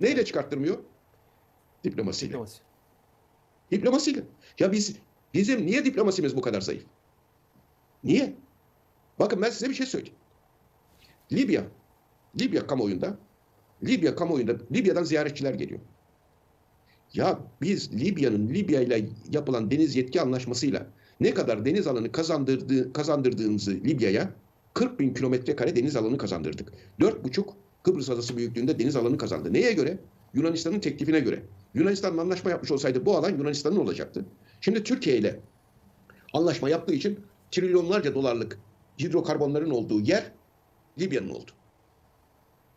Neyle 0.00 0.24
çıkarttırmıyor? 0.24 0.78
Diplomasiyle. 1.84 2.32
Diplomasi. 2.32 2.60
Diplomasiyle. 3.70 4.22
Ya 4.58 4.72
biz 4.72 4.96
bizim 5.34 5.66
niye 5.66 5.84
diplomasimiz 5.84 6.36
bu 6.36 6.40
kadar 6.40 6.60
zayıf? 6.60 6.84
Niye? 8.04 8.34
Bakın 9.18 9.42
ben 9.42 9.50
size 9.50 9.68
bir 9.68 9.74
şey 9.74 9.86
söyleyeyim. 9.86 10.16
Libya, 11.32 11.64
Libya 12.40 12.66
kamuoyunda, 12.66 13.18
Libya 13.84 14.16
kamuoyunda, 14.16 14.56
Libya'dan 14.72 15.04
ziyaretçiler 15.04 15.54
geliyor. 15.54 15.80
Ya 17.14 17.40
biz 17.62 17.92
Libya'nın 17.92 18.48
Libya 18.48 18.80
ile 18.80 19.08
yapılan 19.30 19.70
deniz 19.70 19.96
yetki 19.96 20.20
anlaşmasıyla 20.20 20.86
ne 21.20 21.34
kadar 21.34 21.64
deniz 21.64 21.86
alanı 21.86 22.12
kazandırdığı, 22.12 22.92
kazandırdığımızı 22.92 23.70
Libya'ya 23.70 24.30
40 24.74 25.00
bin 25.00 25.14
kilometre 25.14 25.56
kare 25.56 25.76
deniz 25.76 25.96
alanı 25.96 26.18
kazandırdık. 26.18 26.72
4,5 27.00 27.44
Kıbrıs 27.82 28.10
adası 28.10 28.36
büyüklüğünde 28.36 28.78
deniz 28.78 28.96
alanı 28.96 29.18
kazandı. 29.18 29.52
Neye 29.52 29.72
göre? 29.72 29.98
Yunanistan'ın 30.34 30.80
teklifine 30.80 31.20
göre. 31.20 31.42
Yunanistan'la 31.74 32.22
anlaşma 32.22 32.50
yapmış 32.50 32.70
olsaydı 32.70 33.06
bu 33.06 33.16
alan 33.16 33.30
Yunanistan'ın 33.30 33.76
olacaktı. 33.76 34.24
Şimdi 34.60 34.84
Türkiye 34.84 35.16
ile 35.16 35.40
anlaşma 36.34 36.68
yaptığı 36.68 36.94
için 36.94 37.20
trilyonlarca 37.50 38.14
dolarlık 38.14 38.58
hidrokarbonların 38.98 39.70
olduğu 39.70 40.00
yer 40.00 40.32
Libya'nın 40.98 41.30
oldu. 41.30 41.50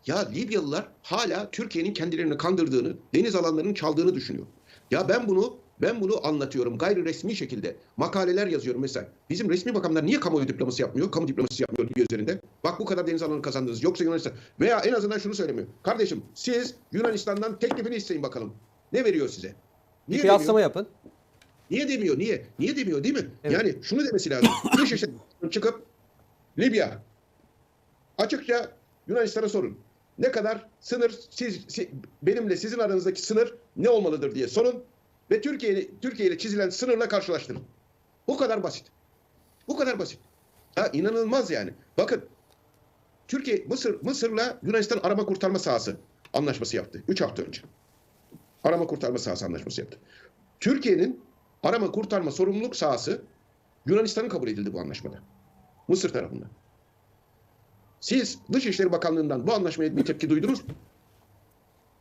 Ya 0.06 0.28
Libyalılar 0.28 0.88
hala 1.02 1.50
Türkiye'nin 1.50 1.94
kendilerini 1.94 2.36
kandırdığını, 2.36 2.96
deniz 3.14 3.34
alanlarının 3.34 3.74
çaldığını 3.74 4.14
düşünüyor. 4.14 4.46
Ya 4.90 5.08
ben 5.08 5.28
bunu 5.28 5.56
ben 5.80 6.00
bunu 6.00 6.26
anlatıyorum 6.26 6.78
gayri 6.78 7.04
resmi 7.04 7.36
şekilde. 7.36 7.76
Makaleler 7.96 8.46
yazıyorum 8.46 8.80
mesela. 8.82 9.08
Bizim 9.30 9.50
resmi 9.50 9.72
makamlar 9.72 10.06
niye 10.06 10.20
kamuoyu 10.20 10.48
diploması 10.48 10.82
yapmıyor? 10.82 11.10
Kamu 11.10 11.28
diploması 11.28 11.62
yapmıyor 11.62 11.90
Libya 11.90 12.04
üzerinde. 12.10 12.40
Bak 12.64 12.80
bu 12.80 12.84
kadar 12.84 13.06
deniz 13.06 13.22
alanı 13.22 13.42
kazandınız. 13.42 13.82
Yoksa 13.82 14.04
Yunanistan. 14.04 14.32
Veya 14.60 14.80
en 14.80 14.92
azından 14.92 15.18
şunu 15.18 15.34
söylemiyor. 15.34 15.66
Kardeşim 15.82 16.22
siz 16.34 16.74
Yunanistan'dan 16.92 17.58
teklifini 17.58 17.94
isteyin 17.96 18.22
bakalım. 18.22 18.54
Ne 18.92 19.04
veriyor 19.04 19.28
size? 19.28 19.48
Bir 20.08 20.12
Niye 20.12 20.20
kıyaslama 20.20 20.46
demiyor? 20.58 20.60
yapın. 20.70 20.86
Niye 21.70 21.88
demiyor? 21.88 22.18
Niye? 22.18 22.46
Niye 22.58 22.76
demiyor 22.76 23.04
değil 23.04 23.14
mi? 23.14 23.30
Evet. 23.44 23.52
Yani 23.58 23.74
şunu 23.82 24.06
demesi 24.06 24.30
lazım. 24.30 24.48
Dışişleri 24.82 25.10
çıkıp 25.50 25.82
Libya 26.58 27.02
açıkça 28.18 28.70
Yunanistan'a 29.08 29.48
sorun. 29.48 29.78
Ne 30.18 30.30
kadar 30.30 30.68
sınır 30.80 31.14
siz, 31.30 31.60
si- 31.68 31.90
benimle 32.22 32.56
sizin 32.56 32.78
aranızdaki 32.78 33.22
sınır 33.22 33.54
ne 33.76 33.88
olmalıdır 33.88 34.34
diye 34.34 34.48
sorun 34.48 34.84
ve 35.30 35.40
Türkiye 35.40 35.90
Türkiye 36.00 36.28
ile 36.28 36.38
çizilen 36.38 36.70
sınırla 36.70 37.08
karşılaştırın. 37.08 37.62
Bu 38.28 38.36
kadar 38.36 38.62
basit. 38.62 38.86
Bu 39.68 39.76
kadar 39.76 39.98
basit. 39.98 40.18
Ha 40.74 40.88
inanılmaz 40.92 41.50
yani. 41.50 41.74
Bakın 41.98 42.24
Türkiye 43.28 43.64
Mısır 43.68 44.02
Mısır'la 44.02 44.58
Yunanistan 44.62 44.98
arama 44.98 45.26
kurtarma 45.26 45.58
sahası 45.58 45.96
anlaşması 46.32 46.76
yaptı 46.76 47.04
3 47.08 47.20
hafta 47.20 47.42
önce. 47.42 47.62
Arama 48.64 48.86
kurtarma 48.86 49.18
sahası 49.18 49.44
anlaşması 49.44 49.80
yaptı. 49.80 49.98
Türkiye'nin 50.60 51.20
arama 51.62 51.90
kurtarma 51.90 52.30
sorumluluk 52.30 52.76
sahası 52.76 53.22
Yunanistan'ın 53.86 54.28
kabul 54.28 54.48
edildi 54.48 54.72
bu 54.72 54.80
anlaşmada. 54.80 55.18
Mısır 55.88 56.12
tarafından. 56.12 56.48
Siz 58.00 58.38
Dışişleri 58.52 58.92
Bakanlığı'ndan 58.92 59.46
bu 59.46 59.52
anlaşmaya 59.52 59.96
bir 59.96 60.04
tepki 60.04 60.30
duydunuz 60.30 60.68
mu? 60.68 60.74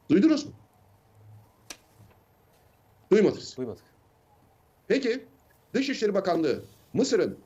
Duydunuz 0.10 0.46
mu? 0.46 0.52
Duymadınız. 3.14 3.58
Duymadık. 3.58 3.84
Peki 4.88 5.26
Dışişleri 5.74 6.14
Bakanlığı 6.14 6.64
Mısır'ın 6.94 7.38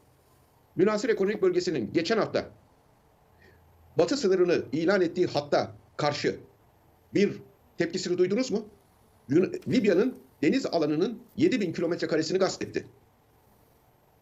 münasır 0.75 1.09
ekonomik 1.09 1.41
bölgesinin 1.41 1.93
geçen 1.93 2.17
hafta 2.17 2.49
batı 3.97 4.17
sınırını 4.17 4.63
ilan 4.71 5.01
ettiği 5.01 5.27
hatta 5.27 5.75
karşı 5.97 6.39
bir 7.13 7.41
tepkisini 7.77 8.17
duydunuz 8.17 8.51
mu? 8.51 8.65
Libya'nın 9.67 10.17
deniz 10.41 10.65
alanının 10.65 11.19
7000 11.37 11.73
kilometre 11.73 12.07
karesini 12.07 12.37
gasp 12.37 12.61
etti. 12.61 12.87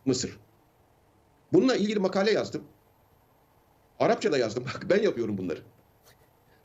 Mısır. 0.06 0.40
Bununla 1.54 1.76
ilgili 1.76 2.00
makale 2.00 2.32
yazdım. 2.32 2.64
Arapça 4.00 4.32
da 4.32 4.38
yazdım. 4.38 4.64
Bak 4.76 4.86
ben 4.90 5.02
yapıyorum 5.02 5.38
bunları. 5.38 5.60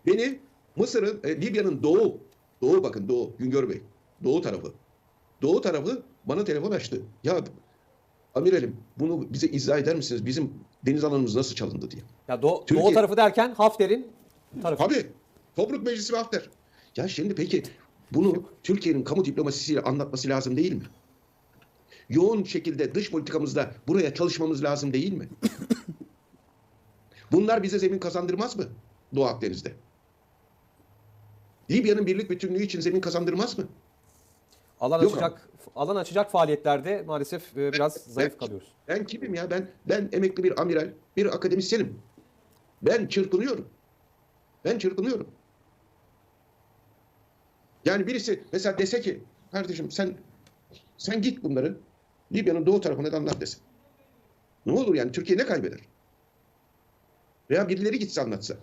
Beni 0.06 0.40
Mısır'ın, 0.76 1.20
e, 1.25 1.42
Libya'nın 1.42 1.82
doğu, 1.82 2.20
doğu 2.62 2.82
bakın 2.82 3.08
doğu, 3.08 3.37
Güngör 3.38 3.68
Bey, 3.68 3.82
doğu 4.24 4.40
tarafı. 4.42 4.72
Doğu 5.42 5.60
tarafı 5.60 6.02
bana 6.24 6.44
telefon 6.44 6.70
açtı. 6.70 7.02
Ya 7.24 7.44
amiralim 8.34 8.76
bunu 8.98 9.32
bize 9.32 9.46
izah 9.46 9.78
eder 9.78 9.96
misiniz? 9.96 10.26
Bizim 10.26 10.54
deniz 10.86 11.04
alanımız 11.04 11.36
nasıl 11.36 11.54
çalındı 11.54 11.90
diye. 11.90 12.02
Ya 12.28 12.42
doğu, 12.42 12.64
Türkiye- 12.64 12.84
doğu 12.86 12.94
tarafı 12.94 13.16
derken 13.16 13.54
Hafter'in 13.54 14.12
tarafı. 14.62 14.82
Tabii. 14.84 15.06
Tobruk 15.56 15.82
Meclisi 15.86 16.12
ve 16.12 16.16
Hafter. 16.16 16.50
Ya 16.96 17.08
şimdi 17.08 17.34
peki 17.34 17.62
bunu 18.12 18.44
Türkiye'nin 18.62 19.04
kamu 19.04 19.24
diplomasisiyle 19.24 19.80
anlatması 19.80 20.28
lazım 20.28 20.56
değil 20.56 20.72
mi? 20.72 20.82
Yoğun 22.08 22.44
şekilde 22.44 22.94
dış 22.94 23.10
politikamızda 23.10 23.70
buraya 23.88 24.14
çalışmamız 24.14 24.62
lazım 24.64 24.92
değil 24.92 25.12
mi? 25.12 25.28
Bunlar 27.32 27.62
bize 27.62 27.78
zemin 27.78 27.98
kazandırmaz 27.98 28.56
mı 28.56 28.64
Doğu 29.14 29.24
Akdeniz'de? 29.24 29.72
Libya'nın 31.70 32.06
birlik 32.06 32.30
bütünlüğü 32.30 32.62
için 32.62 32.80
zemin 32.80 33.00
kazandırmaz 33.00 33.58
mı? 33.58 33.64
Alan 34.80 35.02
Yok 35.02 35.12
açacak 35.12 35.49
alan 35.76 35.96
açacak 35.96 36.30
faaliyetlerde 36.30 37.02
maalesef 37.02 37.56
e, 37.56 37.72
biraz 37.72 37.94
zayıf 37.94 38.38
kalıyoruz. 38.38 38.72
Ben 38.88 39.06
kimim 39.06 39.34
ya? 39.34 39.50
Ben 39.50 39.70
ben 39.88 40.08
emekli 40.12 40.44
bir 40.44 40.60
amiral, 40.60 40.92
bir 41.16 41.26
akademisyenim. 41.26 42.02
Ben 42.82 43.06
çırpınıyorum. 43.06 43.68
Ben 44.64 44.78
çırpınıyorum. 44.78 45.28
Yani 47.84 48.06
birisi 48.06 48.44
mesela 48.52 48.78
dese 48.78 49.00
ki 49.00 49.25
kardeşim 49.52 49.90
sen 49.90 50.16
sen 50.99 51.22
git 51.22 51.42
bunları 51.42 51.76
Libya'nın 52.32 52.66
doğu 52.66 52.80
tarafına 52.80 53.12
da 53.12 53.16
anlat 53.16 53.40
desin. 53.40 53.60
Ne 54.66 54.72
olur 54.72 54.94
yani 54.94 55.12
Türkiye 55.12 55.38
ne 55.38 55.46
kaybeder? 55.46 55.80
Veya 57.50 57.68
birileri 57.68 57.99
gitse 57.99 58.20
anlatsa. 58.20 58.54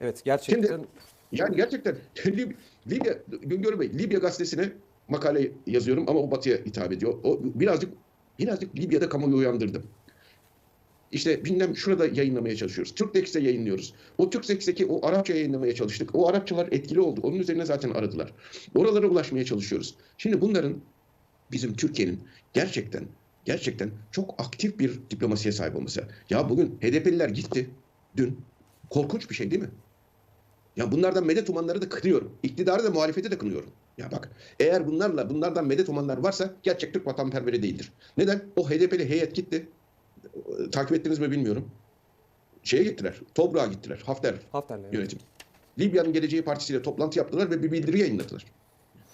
Evet 0.00 0.24
gerçekten 0.24 0.68
Şimdi- 0.68 0.88
Yani 1.32 1.56
gerçekten 1.56 1.96
Lib- 2.16 2.54
Libya, 2.90 3.18
Güngör 3.42 3.80
Bey, 3.80 3.88
Libya 3.98 4.18
gazetesine 4.18 4.72
makale 5.08 5.52
yazıyorum 5.66 6.04
ama 6.08 6.20
o 6.20 6.30
batıya 6.30 6.56
hitap 6.56 6.92
ediyor. 6.92 7.14
O 7.24 7.40
birazcık 7.44 7.92
birazcık 8.38 8.76
Libya'da 8.76 9.08
kamuoyu 9.08 9.36
uyandırdım. 9.36 9.82
İşte 11.12 11.44
bilmem 11.44 11.76
şurada 11.76 12.06
yayınlamaya 12.06 12.56
çalışıyoruz. 12.56 12.94
Türkdex'te 12.94 13.40
yayınlıyoruz. 13.40 13.94
O 14.18 14.30
Türkdex'teki 14.30 14.86
o 14.86 15.06
Arapça 15.06 15.34
yayınlamaya 15.34 15.74
çalıştık. 15.74 16.14
O 16.14 16.28
Arapçalar 16.28 16.68
etkili 16.70 17.00
oldu. 17.00 17.20
Onun 17.22 17.36
üzerine 17.36 17.64
zaten 17.66 17.90
aradılar. 17.90 18.32
Oralara 18.74 19.06
ulaşmaya 19.06 19.44
çalışıyoruz. 19.44 19.94
Şimdi 20.18 20.40
bunların 20.40 20.76
bizim 21.52 21.74
Türkiye'nin 21.74 22.20
gerçekten 22.52 23.04
gerçekten 23.44 23.90
çok 24.10 24.34
aktif 24.40 24.78
bir 24.78 25.00
diplomasiye 25.10 25.52
sahip 25.52 25.76
olması. 25.76 26.08
Ya 26.30 26.48
bugün 26.48 26.66
HDP'liler 26.80 27.28
gitti 27.28 27.70
dün. 28.16 28.40
Korkunç 28.90 29.30
bir 29.30 29.34
şey 29.34 29.50
değil 29.50 29.62
mi? 29.62 29.70
Ya 30.76 30.92
bunlardan 30.92 31.26
medet 31.26 31.50
umanları 31.50 31.82
da 31.82 31.88
kınıyorum. 31.88 32.32
İktidarı 32.42 32.84
da 32.84 32.90
muhalefeti 32.90 33.30
de 33.30 33.38
kınıyorum. 33.38 33.70
Ya 33.98 34.12
bak 34.12 34.30
eğer 34.60 34.86
bunlarla 34.86 35.30
bunlardan 35.30 35.66
medet 35.66 35.88
umanlar 35.88 36.18
varsa 36.18 36.54
gerçek 36.62 36.94
Türk 36.94 37.06
vatanperveri 37.06 37.62
değildir. 37.62 37.92
Neden? 38.16 38.42
O 38.56 38.70
HDP'li 38.70 39.08
heyet 39.08 39.34
gitti. 39.34 39.68
Takip 40.72 40.92
ettiniz 40.96 41.18
mi 41.18 41.30
bilmiyorum. 41.30 41.70
Şeye 42.62 42.82
gittiler. 42.82 43.20
Tobruk'a 43.34 43.66
gittiler. 43.66 44.02
Hafter 44.06 44.34
Hafter'le. 44.52 44.80
evet. 44.82 44.94
yönetim. 44.94 45.18
Libya'nın 45.78 46.12
Geleceği 46.12 46.42
Partisi 46.42 46.72
ile 46.72 46.82
toplantı 46.82 47.18
yaptılar 47.18 47.50
ve 47.50 47.62
bir 47.62 47.72
bildiri 47.72 47.98
yayınladılar. 48.00 48.46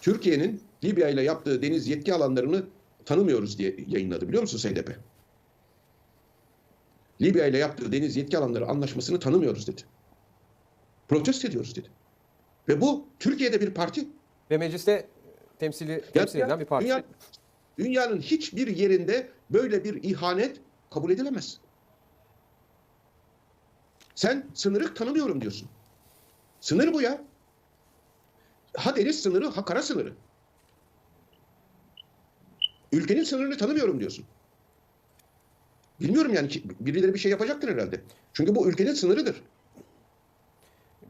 Türkiye'nin 0.00 0.61
Libya 0.85 1.09
ile 1.09 1.23
yaptığı 1.23 1.62
deniz 1.62 1.88
yetki 1.88 2.15
alanlarını 2.15 2.65
tanımıyoruz 3.05 3.59
diye 3.59 3.77
yayınladı 3.88 4.29
biliyor 4.29 4.43
musun 4.43 4.71
HDP? 4.71 4.97
Libya 7.23 7.47
ile 7.47 7.59
yaptığı 7.59 7.93
deniz 7.93 8.17
yetki 8.17 8.38
alanları 8.38 8.67
anlaşmasını 8.67 9.21
tanımıyoruz 9.21 9.67
dedi. 9.67 9.83
Protesto 11.09 11.49
ediyoruz 11.49 11.77
dedi. 11.77 11.88
Ve 12.69 12.81
bu 12.81 13.07
Türkiye'de 13.19 13.61
bir 13.61 13.75
parti. 13.75 14.09
Ve 14.50 14.59
mecliste 14.59 15.09
temsili 15.59 16.05
temsil 16.12 16.38
edilen 16.38 16.61
bir 16.61 16.65
parti. 16.65 16.87
Dünya- 16.87 17.05
dünyanın 17.79 18.21
hiçbir 18.21 18.67
yerinde 18.77 19.31
böyle 19.50 19.85
bir 19.85 20.03
ihanet 20.03 20.61
kabul 20.91 21.11
edilemez. 21.11 21.59
Sen 24.15 24.47
sınırı 24.55 24.95
tanımıyorum 24.95 25.41
diyorsun. 25.41 25.69
Sınır 26.61 26.93
bu 26.93 27.03
ya. 27.03 27.23
Ha 28.77 28.97
deniz 28.97 29.23
sınırı, 29.23 29.47
ha 29.49 29.65
kara 29.65 29.83
sınırı. 29.83 30.12
Ülkenin 32.93 33.25
sınırını 33.25 33.57
tanımıyorum 33.57 34.00
diyorsun. 34.00 34.25
Bilmiyorum 36.00 36.35
yani 36.35 36.50
birileri 36.81 37.15
bir 37.15 37.19
şey 37.19 37.31
yapacaktır 37.31 37.69
herhalde. 37.69 38.00
Çünkü 38.33 38.55
bu 38.55 38.69
ülkenin 38.69 38.93
sınırıdır. 38.95 39.43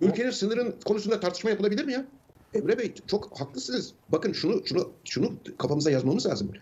Ülkenin 0.01 0.31
sınırın 0.31 0.75
konusunda 0.85 1.21
tartışma 1.21 1.51
yapılabilir 1.51 1.85
mi 1.85 1.93
ya? 1.93 2.07
Emre 2.55 2.79
Bey 2.79 2.95
çok 3.07 3.41
haklısınız. 3.41 3.93
Bakın 4.09 4.33
şunu 4.33 4.67
şunu 4.67 4.93
şunu 5.05 5.33
kafamıza 5.59 5.91
yazmamız 5.91 6.27
lazım. 6.27 6.53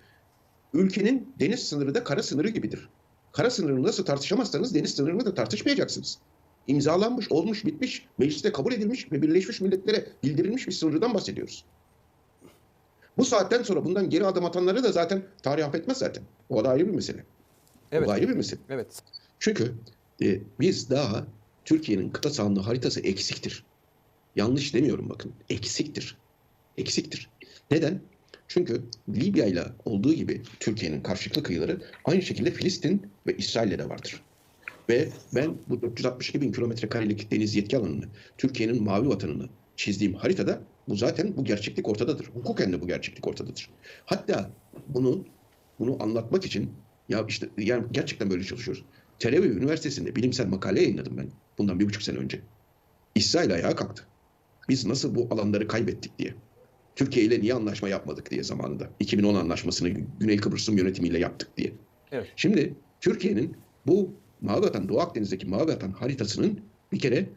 Ülkenin 0.75 1.35
deniz 1.40 1.69
sınırı 1.69 1.95
da 1.95 2.05
kara 2.05 2.23
sınırı 2.23 2.49
gibidir. 2.49 2.88
Kara 3.33 3.50
sınırını 3.50 3.83
nasıl 3.83 4.05
tartışamazsanız 4.05 4.75
deniz 4.75 4.95
sınırını 4.95 5.26
da 5.26 5.35
tartışmayacaksınız. 5.35 6.19
İmzalanmış, 6.66 7.33
olmuş, 7.33 7.66
bitmiş, 7.66 8.07
mecliste 8.19 8.52
kabul 8.52 8.73
edilmiş 8.73 9.12
ve 9.12 9.23
Birleşmiş 9.23 9.61
Milletler'e 9.61 10.07
bildirilmiş 10.23 10.66
bir 10.66 10.73
sınırdan 10.73 11.14
bahsediyoruz. 11.14 11.64
Bu 13.19 13.25
saatten 13.25 13.62
sonra 13.62 13.85
bundan 13.85 14.11
geri 14.11 14.26
adım 14.26 14.45
atanları 14.45 14.85
da 14.85 14.93
zaten 14.93 15.23
tarih 15.43 15.66
affetmez 15.66 15.99
zaten. 15.99 16.25
O 16.49 16.64
da 16.64 16.69
ayrı 16.69 16.87
bir 16.87 16.95
mesele. 16.95 17.25
Evet. 17.93 18.09
O 18.09 18.12
ayrı 18.12 18.28
bir 18.28 18.35
mesele. 18.35 18.61
Evet. 18.69 19.02
Çünkü 19.38 19.75
e, 20.23 20.40
biz 20.61 20.90
daha 20.90 21.26
Türkiye'nin 21.66 22.11
kıta 22.11 22.30
sahanlığı 22.30 22.61
haritası 22.61 23.00
eksiktir. 23.00 23.64
Yanlış 24.37 24.75
demiyorum 24.75 25.08
bakın. 25.08 25.32
Eksiktir. 25.50 26.16
Eksiktir. 26.78 27.30
Neden? 27.70 28.00
Çünkü 28.49 28.82
Libya 29.08 29.46
ile 29.46 29.64
olduğu 29.85 30.14
gibi 30.14 30.42
Türkiye'nin 30.61 31.00
karşılıklı 31.00 31.42
kıyıları 31.42 31.82
aynı 32.04 32.23
şekilde 32.23 32.50
Filistin 32.50 33.06
ve 33.26 33.37
İsrail'le 33.37 33.78
de 33.78 33.88
vardır. 33.88 34.23
Ve 34.88 35.08
ben 35.35 35.58
bu 35.68 35.82
462 35.82 36.40
bin 36.40 36.52
kilometre 36.52 36.88
karelik 36.88 37.30
deniz 37.30 37.54
yetki 37.54 37.76
alanını, 37.76 38.04
Türkiye'nin 38.38 38.82
mavi 38.82 39.08
vatanını 39.08 39.49
çizdiğim 39.76 40.14
haritada 40.14 40.62
bu 40.88 40.96
zaten 40.96 41.37
bu 41.37 41.44
gerçeklik 41.44 41.88
ortadadır. 41.88 42.26
Hukuken 42.26 42.73
de 42.73 42.80
bu 42.80 42.87
gerçeklik 42.87 43.26
ortadadır. 43.26 43.70
Hatta 44.04 44.50
bunu 44.88 45.25
bunu 45.78 46.02
anlatmak 46.02 46.44
için 46.44 46.70
ya 47.08 47.26
işte 47.28 47.49
yani 47.58 47.85
gerçekten 47.92 48.30
böyle 48.30 48.44
çalışıyoruz. 48.44 48.85
Tel 49.18 49.38
Aviv 49.38 49.56
Üniversitesi'nde 49.56 50.16
bilimsel 50.16 50.46
makale 50.46 50.82
yayınladım 50.82 51.16
ben 51.16 51.30
bundan 51.59 51.81
bir 51.81 51.87
buçuk 51.87 52.03
sene 52.03 52.19
önce. 52.19 52.41
İsrail 53.15 53.55
ayağa 53.55 53.77
kalktı. 53.77 54.07
Biz 54.69 54.87
nasıl 54.87 55.15
bu 55.15 55.29
alanları 55.31 55.69
kaybettik 55.69 56.19
diye. 56.19 56.35
Türkiye 56.97 57.27
ile 57.27 57.41
niye 57.41 57.55
anlaşma 57.55 57.89
yapmadık 57.89 58.31
diye 58.31 58.43
zamanında. 58.43 58.91
2010 59.01 59.35
anlaşmasını 59.35 59.89
Güney 60.21 60.37
Kıbrıs 60.37 60.69
Rum 60.69 60.79
yönetimiyle 60.79 61.19
yaptık 61.19 61.57
diye. 61.57 61.73
Evet. 62.13 62.33
Şimdi 62.37 62.75
Türkiye'nin 63.01 63.57
bu 63.87 64.11
Mavi 64.41 64.63
Vatan, 64.63 64.89
Doğu 64.89 65.01
Akdeniz'deki 65.01 65.47
Mavi 65.47 65.73
Vatan 65.73 65.92
haritasının 65.92 66.61
bir 66.92 66.99
kere 66.99 67.29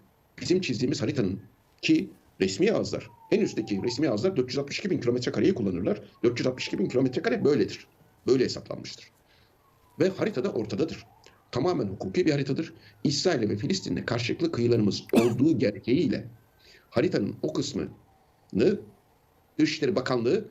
bizim 0.41 0.62
çizdiğimiz 0.62 1.01
haritanın 1.01 1.39
ki 1.82 2.10
resmi 2.41 2.71
ağızlar, 2.71 3.10
en 3.32 3.41
üstteki 3.41 3.84
resmi 3.84 4.10
ağızlar 4.10 4.38
462 4.38 4.89
bin 4.89 4.99
kilometre 4.99 5.32
kareyi 5.32 5.53
kullanırlar. 5.53 6.01
462 6.23 6.79
bin 6.79 6.89
kilometre 6.89 7.21
kare 7.21 7.45
böyledir. 7.45 7.88
Böyle 8.27 8.43
hesaplanmıştır. 8.43 9.12
Ve 9.99 10.10
haritada 10.10 10.51
ortadadır. 10.51 11.05
Tamamen 11.51 11.88
hukuki 11.88 12.25
bir 12.25 12.31
haritadır. 12.31 12.73
İsrail 13.03 13.49
ve 13.49 13.57
Filistin'le 13.57 14.05
karşılıklı 14.05 14.51
kıyılarımız 14.51 15.03
olduğu 15.13 15.59
gerçeğiyle 15.59 16.25
haritanın 16.89 17.35
o 17.41 17.53
kısmını 17.53 17.89
Dışişleri 19.59 19.95
Bakanlığı 19.95 20.47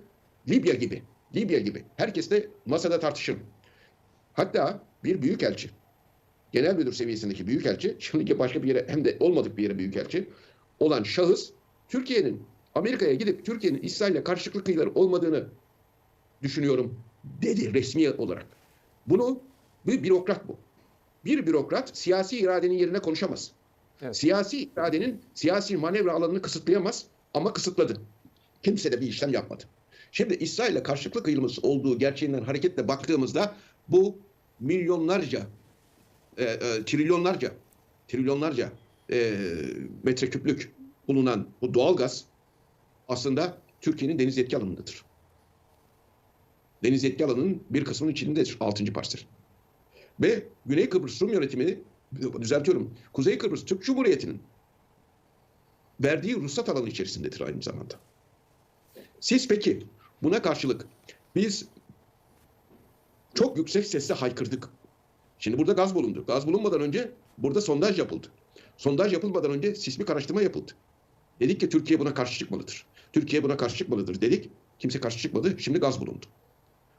Libya 0.49 0.75
gibi, 0.75 1.03
Libya 1.35 1.59
gibi. 1.59 1.85
Herkes 1.97 2.31
de 2.31 2.49
masada 2.67 3.01
tartışır. 3.01 3.37
Hatta 4.33 4.83
bir 5.05 5.23
büyükelçi, 5.23 5.71
genel 6.53 6.77
müdür 6.77 6.93
seviyesindeki 6.93 7.47
büyükelçi, 7.47 7.97
şimdi 7.99 8.39
başka 8.39 8.63
bir 8.63 8.69
yere 8.69 8.87
hem 8.89 9.05
de 9.05 9.17
olmadık 9.21 9.57
bir 9.57 9.63
yere 9.63 9.79
büyükelçi 9.79 10.29
olan 10.81 11.03
şahıs 11.03 11.51
Türkiye'nin 11.89 12.43
Amerika'ya 12.75 13.15
gidip 13.15 13.47
Türkiye'nin 13.47 13.83
İsrail'le 13.83 14.25
karşılıklı 14.25 14.65
kıyıları 14.65 14.91
olmadığını 14.95 15.49
düşünüyorum 16.43 17.01
dedi 17.43 17.75
resmi 17.75 18.11
olarak. 18.11 18.47
Bunu 19.07 19.41
bir 19.87 20.03
bürokrat 20.03 20.49
bu. 20.49 20.59
Bir 21.25 21.47
bürokrat 21.47 21.99
siyasi 21.99 22.39
iradenin 22.39 22.79
yerine 22.79 22.99
konuşamaz. 22.99 23.53
Evet. 24.03 24.17
Siyasi 24.17 24.63
iradenin 24.63 25.21
siyasi 25.35 25.77
manevra 25.77 26.13
alanını 26.13 26.43
kısıtlayamaz 26.43 27.05
ama 27.35 27.53
kısıtladı. 27.53 28.01
Kimse 28.63 28.93
de 28.93 29.01
bir 29.01 29.07
işlem 29.07 29.33
yapmadı. 29.33 29.65
Şimdi 30.13 30.35
İsrail'le 30.35 30.83
karşılıklı 30.83 31.23
kıyımız 31.23 31.65
olduğu 31.65 31.99
gerçeğinden 31.99 32.43
hareketle 32.43 32.89
baktığımızda 32.89 33.55
bu 33.89 34.19
milyonlarca, 34.61 35.47
e, 36.37 36.45
e, 36.45 36.85
trilyonlarca, 36.85 37.53
trilyonlarca 38.09 38.73
e, 39.13 39.35
metreküplük 40.03 40.75
bulunan 41.09 41.49
bu 41.63 41.75
doğalgaz 41.75 42.25
aslında 43.09 43.59
Türkiye'nin 43.81 44.19
deniz 44.19 44.39
yetki 44.39 44.57
alanındadır. 44.57 45.05
Deniz 46.83 47.05
yetki 47.05 47.25
alanının 47.25 47.63
bir 47.71 47.85
kısmının 47.85 48.13
içindedir. 48.13 48.57
6. 48.61 48.93
parsel. 48.93 49.21
Ve 50.21 50.49
Güney 50.67 50.89
Kıbrıs 50.89 51.23
Rum 51.23 51.33
yönetimi 51.33 51.79
düzeltiyorum. 52.41 52.95
Kuzey 53.13 53.39
Kıbrıs 53.39 53.65
Türk 53.65 53.83
Cumhuriyeti'nin 53.83 54.43
verdiği 56.01 56.37
ruhsat 56.37 56.69
alanı 56.69 56.89
içerisindedir 56.89 57.41
aynı 57.41 57.63
zamanda. 57.63 57.95
Siz 59.21 59.49
peki 59.49 59.87
buna 60.23 60.43
karşılık 60.43 60.87
biz 61.35 61.69
çok 63.35 63.57
yüksek 63.57 63.87
sesle 63.87 64.15
haykırdık. 64.15 64.69
Şimdi 65.39 65.59
burada 65.59 65.73
gaz 65.73 65.95
bulundu. 65.95 66.25
Gaz 66.27 66.47
bulunmadan 66.47 66.81
önce 66.81 67.13
burada 67.39 67.61
sondaj 67.61 67.99
yapıldı. 67.99 68.27
Sondaj 68.77 69.13
yapılmadan 69.13 69.51
önce 69.51 69.75
sismik 69.75 70.11
araştırma 70.11 70.43
yapıldı. 70.43 70.73
Dedik 71.41 71.61
ki 71.61 71.69
Türkiye 71.69 72.01
buna 72.01 72.15
karşı 72.15 72.39
çıkmalıdır. 72.39 72.87
Türkiye 73.13 73.43
buna 73.43 73.57
karşı 73.57 73.77
çıkmalıdır 73.77 74.21
dedik. 74.21 74.51
Kimse 74.79 75.01
karşı 75.01 75.19
çıkmadı. 75.19 75.55
Şimdi 75.59 75.79
gaz 75.79 76.01
bulundu. 76.01 76.27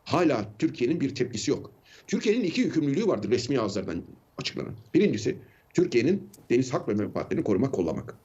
Hala 0.03 0.45
Türkiye'nin 0.59 1.01
bir 1.01 1.15
tepkisi 1.15 1.51
yok. 1.51 1.71
Türkiye'nin 2.09 2.43
iki 2.43 2.61
yükümlülüğü 2.61 3.07
vardır 3.07 3.29
resmi 3.29 3.59
ağızlardan 3.59 4.03
açıklanan. 4.37 4.73
Birincisi 4.93 5.37
Türkiye'nin 5.73 6.29
deniz 6.49 6.73
hak 6.73 6.89
ve 6.89 6.93
menfaatlerini 6.93 7.43
korumak, 7.43 7.73
kollamak. 7.73 8.15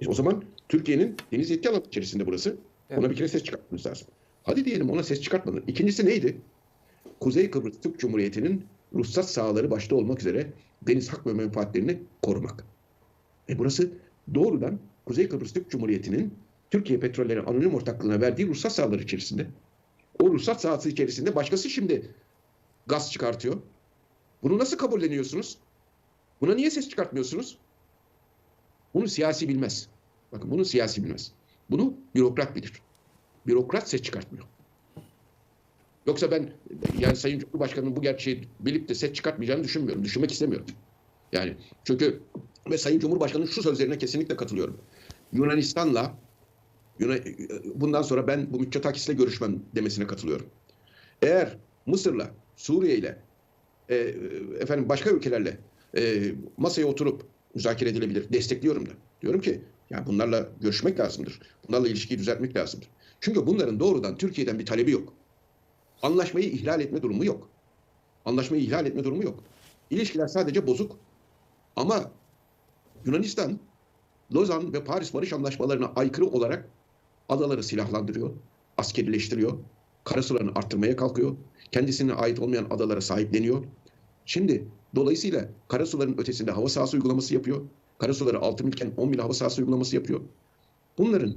E 0.00 0.08
o 0.08 0.14
zaman 0.14 0.44
Türkiye'nin 0.68 1.16
deniz 1.32 1.50
yetki 1.50 1.68
alanı 1.70 1.82
içerisinde 1.88 2.26
burası. 2.26 2.56
Ona 2.90 2.98
Evet. 3.00 3.10
bir 3.10 3.16
kere 3.16 3.28
ses 3.28 3.44
çıkartmamız 3.44 3.86
lazım. 3.86 4.06
Hadi 4.42 4.64
diyelim 4.64 4.90
ona 4.90 5.02
ses 5.02 5.20
çıkartmadın. 5.20 5.64
İkincisi 5.66 6.06
neydi? 6.06 6.36
Kuzey 7.20 7.50
Kıbrıs 7.50 7.80
Türk 7.82 7.98
Cumhuriyeti'nin 7.98 8.64
ruhsat 8.94 9.30
sahaları 9.30 9.70
başta 9.70 9.96
olmak 9.96 10.20
üzere 10.20 10.52
deniz 10.82 11.08
hak 11.08 11.26
ve 11.26 11.32
menfaatlerini 11.32 11.98
korumak. 12.22 12.64
E 13.48 13.58
burası 13.58 13.90
doğrudan 14.34 14.78
Kuzey 15.06 15.28
Kıbrıs 15.28 15.52
Türk 15.52 15.70
Cumhuriyeti'nin 15.70 16.34
Türkiye 16.70 17.00
Petrolleri 17.00 17.40
Anonim 17.40 17.74
Ortaklığı'na 17.74 18.20
verdiği 18.20 18.46
ruhsat 18.46 18.72
sahaları 18.72 19.02
içerisinde. 19.02 19.46
O 20.22 20.30
ruhsat 20.30 20.60
sahası 20.60 20.88
içerisinde 20.88 21.34
başkası 21.34 21.70
şimdi 21.70 22.14
gaz 22.86 23.12
çıkartıyor. 23.12 23.62
Bunu 24.42 24.58
nasıl 24.58 24.78
kabulleniyorsunuz? 24.78 25.58
Buna 26.40 26.54
niye 26.54 26.70
ses 26.70 26.88
çıkartmıyorsunuz? 26.88 27.58
Bunu 28.94 29.08
siyasi 29.08 29.48
bilmez. 29.48 29.88
Bakın 30.32 30.50
bunu 30.50 30.64
siyasi 30.64 31.04
bilmez. 31.04 31.32
Bunu 31.70 31.94
bürokrat 32.14 32.56
bilir. 32.56 32.82
Bürokrat 33.46 33.88
ses 33.88 34.02
çıkartmıyor. 34.02 34.46
Yoksa 36.06 36.30
ben 36.30 36.52
yani 36.98 37.16
Sayın 37.16 37.38
Cumhurbaşkanı'nın 37.38 37.96
bu 37.96 38.02
gerçeği 38.02 38.48
bilip 38.60 38.88
de 38.88 38.94
ses 38.94 39.12
çıkartmayacağını 39.12 39.64
düşünmüyorum. 39.64 40.04
Düşünmek 40.04 40.32
istemiyorum. 40.32 40.66
Yani 41.32 41.56
çünkü 41.84 42.22
ve 42.70 42.78
Sayın 42.78 42.98
Cumhurbaşkanı'nın 43.00 43.48
şu 43.48 43.62
sözlerine 43.62 43.98
kesinlikle 43.98 44.36
katılıyorum. 44.36 44.80
Yunanistan'la 45.32 46.14
Yunan, 46.98 47.18
bundan 47.74 48.02
sonra 48.02 48.26
ben 48.26 48.52
bu 48.52 48.60
Mitsotakis'le 48.60 49.16
görüşmem 49.16 49.62
demesine 49.74 50.06
katılıyorum. 50.06 50.46
Eğer 51.22 51.58
Mısır'la, 51.86 52.30
Suriye'yle, 52.62 53.18
e, 53.88 53.96
efendim 54.60 54.88
başka 54.88 55.10
ülkelerle 55.10 55.58
e, 55.96 56.32
masaya 56.56 56.86
oturup 56.86 57.26
müzakere 57.54 57.88
edilebilir. 57.88 58.32
Destekliyorum 58.32 58.86
da. 58.86 58.90
Diyorum 59.22 59.40
ki 59.40 59.62
ya 59.90 60.06
bunlarla 60.06 60.48
görüşmek 60.60 61.00
lazımdır. 61.00 61.40
Bunlarla 61.68 61.88
ilişkiyi 61.88 62.18
düzeltmek 62.18 62.56
lazımdır. 62.56 62.88
Çünkü 63.20 63.46
bunların 63.46 63.80
doğrudan 63.80 64.16
Türkiye'den 64.16 64.58
bir 64.58 64.66
talebi 64.66 64.90
yok. 64.90 65.12
Anlaşmayı 66.02 66.46
ihlal 66.50 66.80
etme 66.80 67.02
durumu 67.02 67.24
yok. 67.24 67.50
Anlaşmayı 68.24 68.62
ihlal 68.62 68.86
etme 68.86 69.04
durumu 69.04 69.24
yok. 69.24 69.44
İlişkiler 69.90 70.26
sadece 70.26 70.66
bozuk. 70.66 70.96
Ama 71.76 72.10
Yunanistan 73.04 73.58
Lozan 74.34 74.72
ve 74.72 74.84
Paris 74.84 75.14
Barış 75.14 75.32
Anlaşmalarına 75.32 75.92
aykırı 75.96 76.26
olarak 76.26 76.68
adaları 77.28 77.62
silahlandırıyor, 77.62 78.30
askerileştiriyor, 78.76 79.58
karasularını 80.04 80.50
arttırmaya 80.54 80.96
kalkıyor, 80.96 81.36
kendisine 81.72 82.12
ait 82.12 82.38
olmayan 82.38 82.66
adalara 82.70 83.00
sahipleniyor. 83.00 83.64
Şimdi 84.26 84.68
dolayısıyla 84.94 85.48
karasuların 85.68 86.18
ötesinde 86.18 86.50
hava 86.50 86.68
sahası 86.68 86.96
uygulaması 86.96 87.34
yapıyor. 87.34 87.60
Karasuları 87.98 88.38
6 88.40 88.64
milken 88.64 88.92
10 88.96 89.08
mil 89.08 89.18
hava 89.18 89.32
sahası 89.32 89.62
uygulaması 89.62 89.96
yapıyor. 89.96 90.20
Bunların 90.98 91.34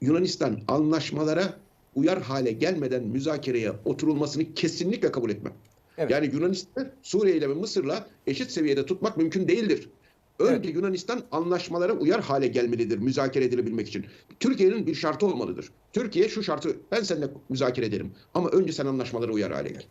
Yunanistan 0.00 0.60
anlaşmalara 0.68 1.58
uyar 1.94 2.22
hale 2.22 2.52
gelmeden 2.52 3.04
müzakereye 3.04 3.72
oturulmasını 3.84 4.54
kesinlikle 4.54 5.12
kabul 5.12 5.30
etmem. 5.30 5.52
Evet. 5.98 6.10
Yani 6.10 6.30
Yunanistan'ı 6.34 6.90
Suriye 7.02 7.36
ile 7.36 7.50
ve 7.50 7.54
Mısır'la 7.54 8.06
eşit 8.26 8.50
seviyede 8.50 8.86
tutmak 8.86 9.16
mümkün 9.16 9.48
değildir. 9.48 9.90
Önce 10.38 10.70
Yunanistan 10.70 11.22
anlaşmalara 11.32 11.92
uyar 11.92 12.20
hale 12.20 12.46
gelmelidir 12.46 12.98
müzakere 12.98 13.44
edilebilmek 13.44 13.88
için. 13.88 14.06
Türkiye'nin 14.40 14.86
bir 14.86 14.94
şartı 14.94 15.26
olmalıdır. 15.26 15.70
Türkiye 15.92 16.28
şu 16.28 16.42
şartı 16.42 16.76
ben 16.92 17.02
seninle 17.02 17.28
müzakere 17.48 17.86
ederim 17.86 18.12
ama 18.34 18.48
önce 18.48 18.72
sen 18.72 18.86
anlaşmalara 18.86 19.32
uyar 19.32 19.52
hale 19.52 19.68
gel. 19.68 19.84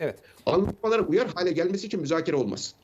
Evet. 0.00 0.18
Anlaşmalara 0.46 1.02
uyar 1.02 1.28
hale 1.34 1.52
gelmesi 1.52 1.86
için 1.86 2.00
müzakere 2.00 2.36
olmaz. 2.36 2.74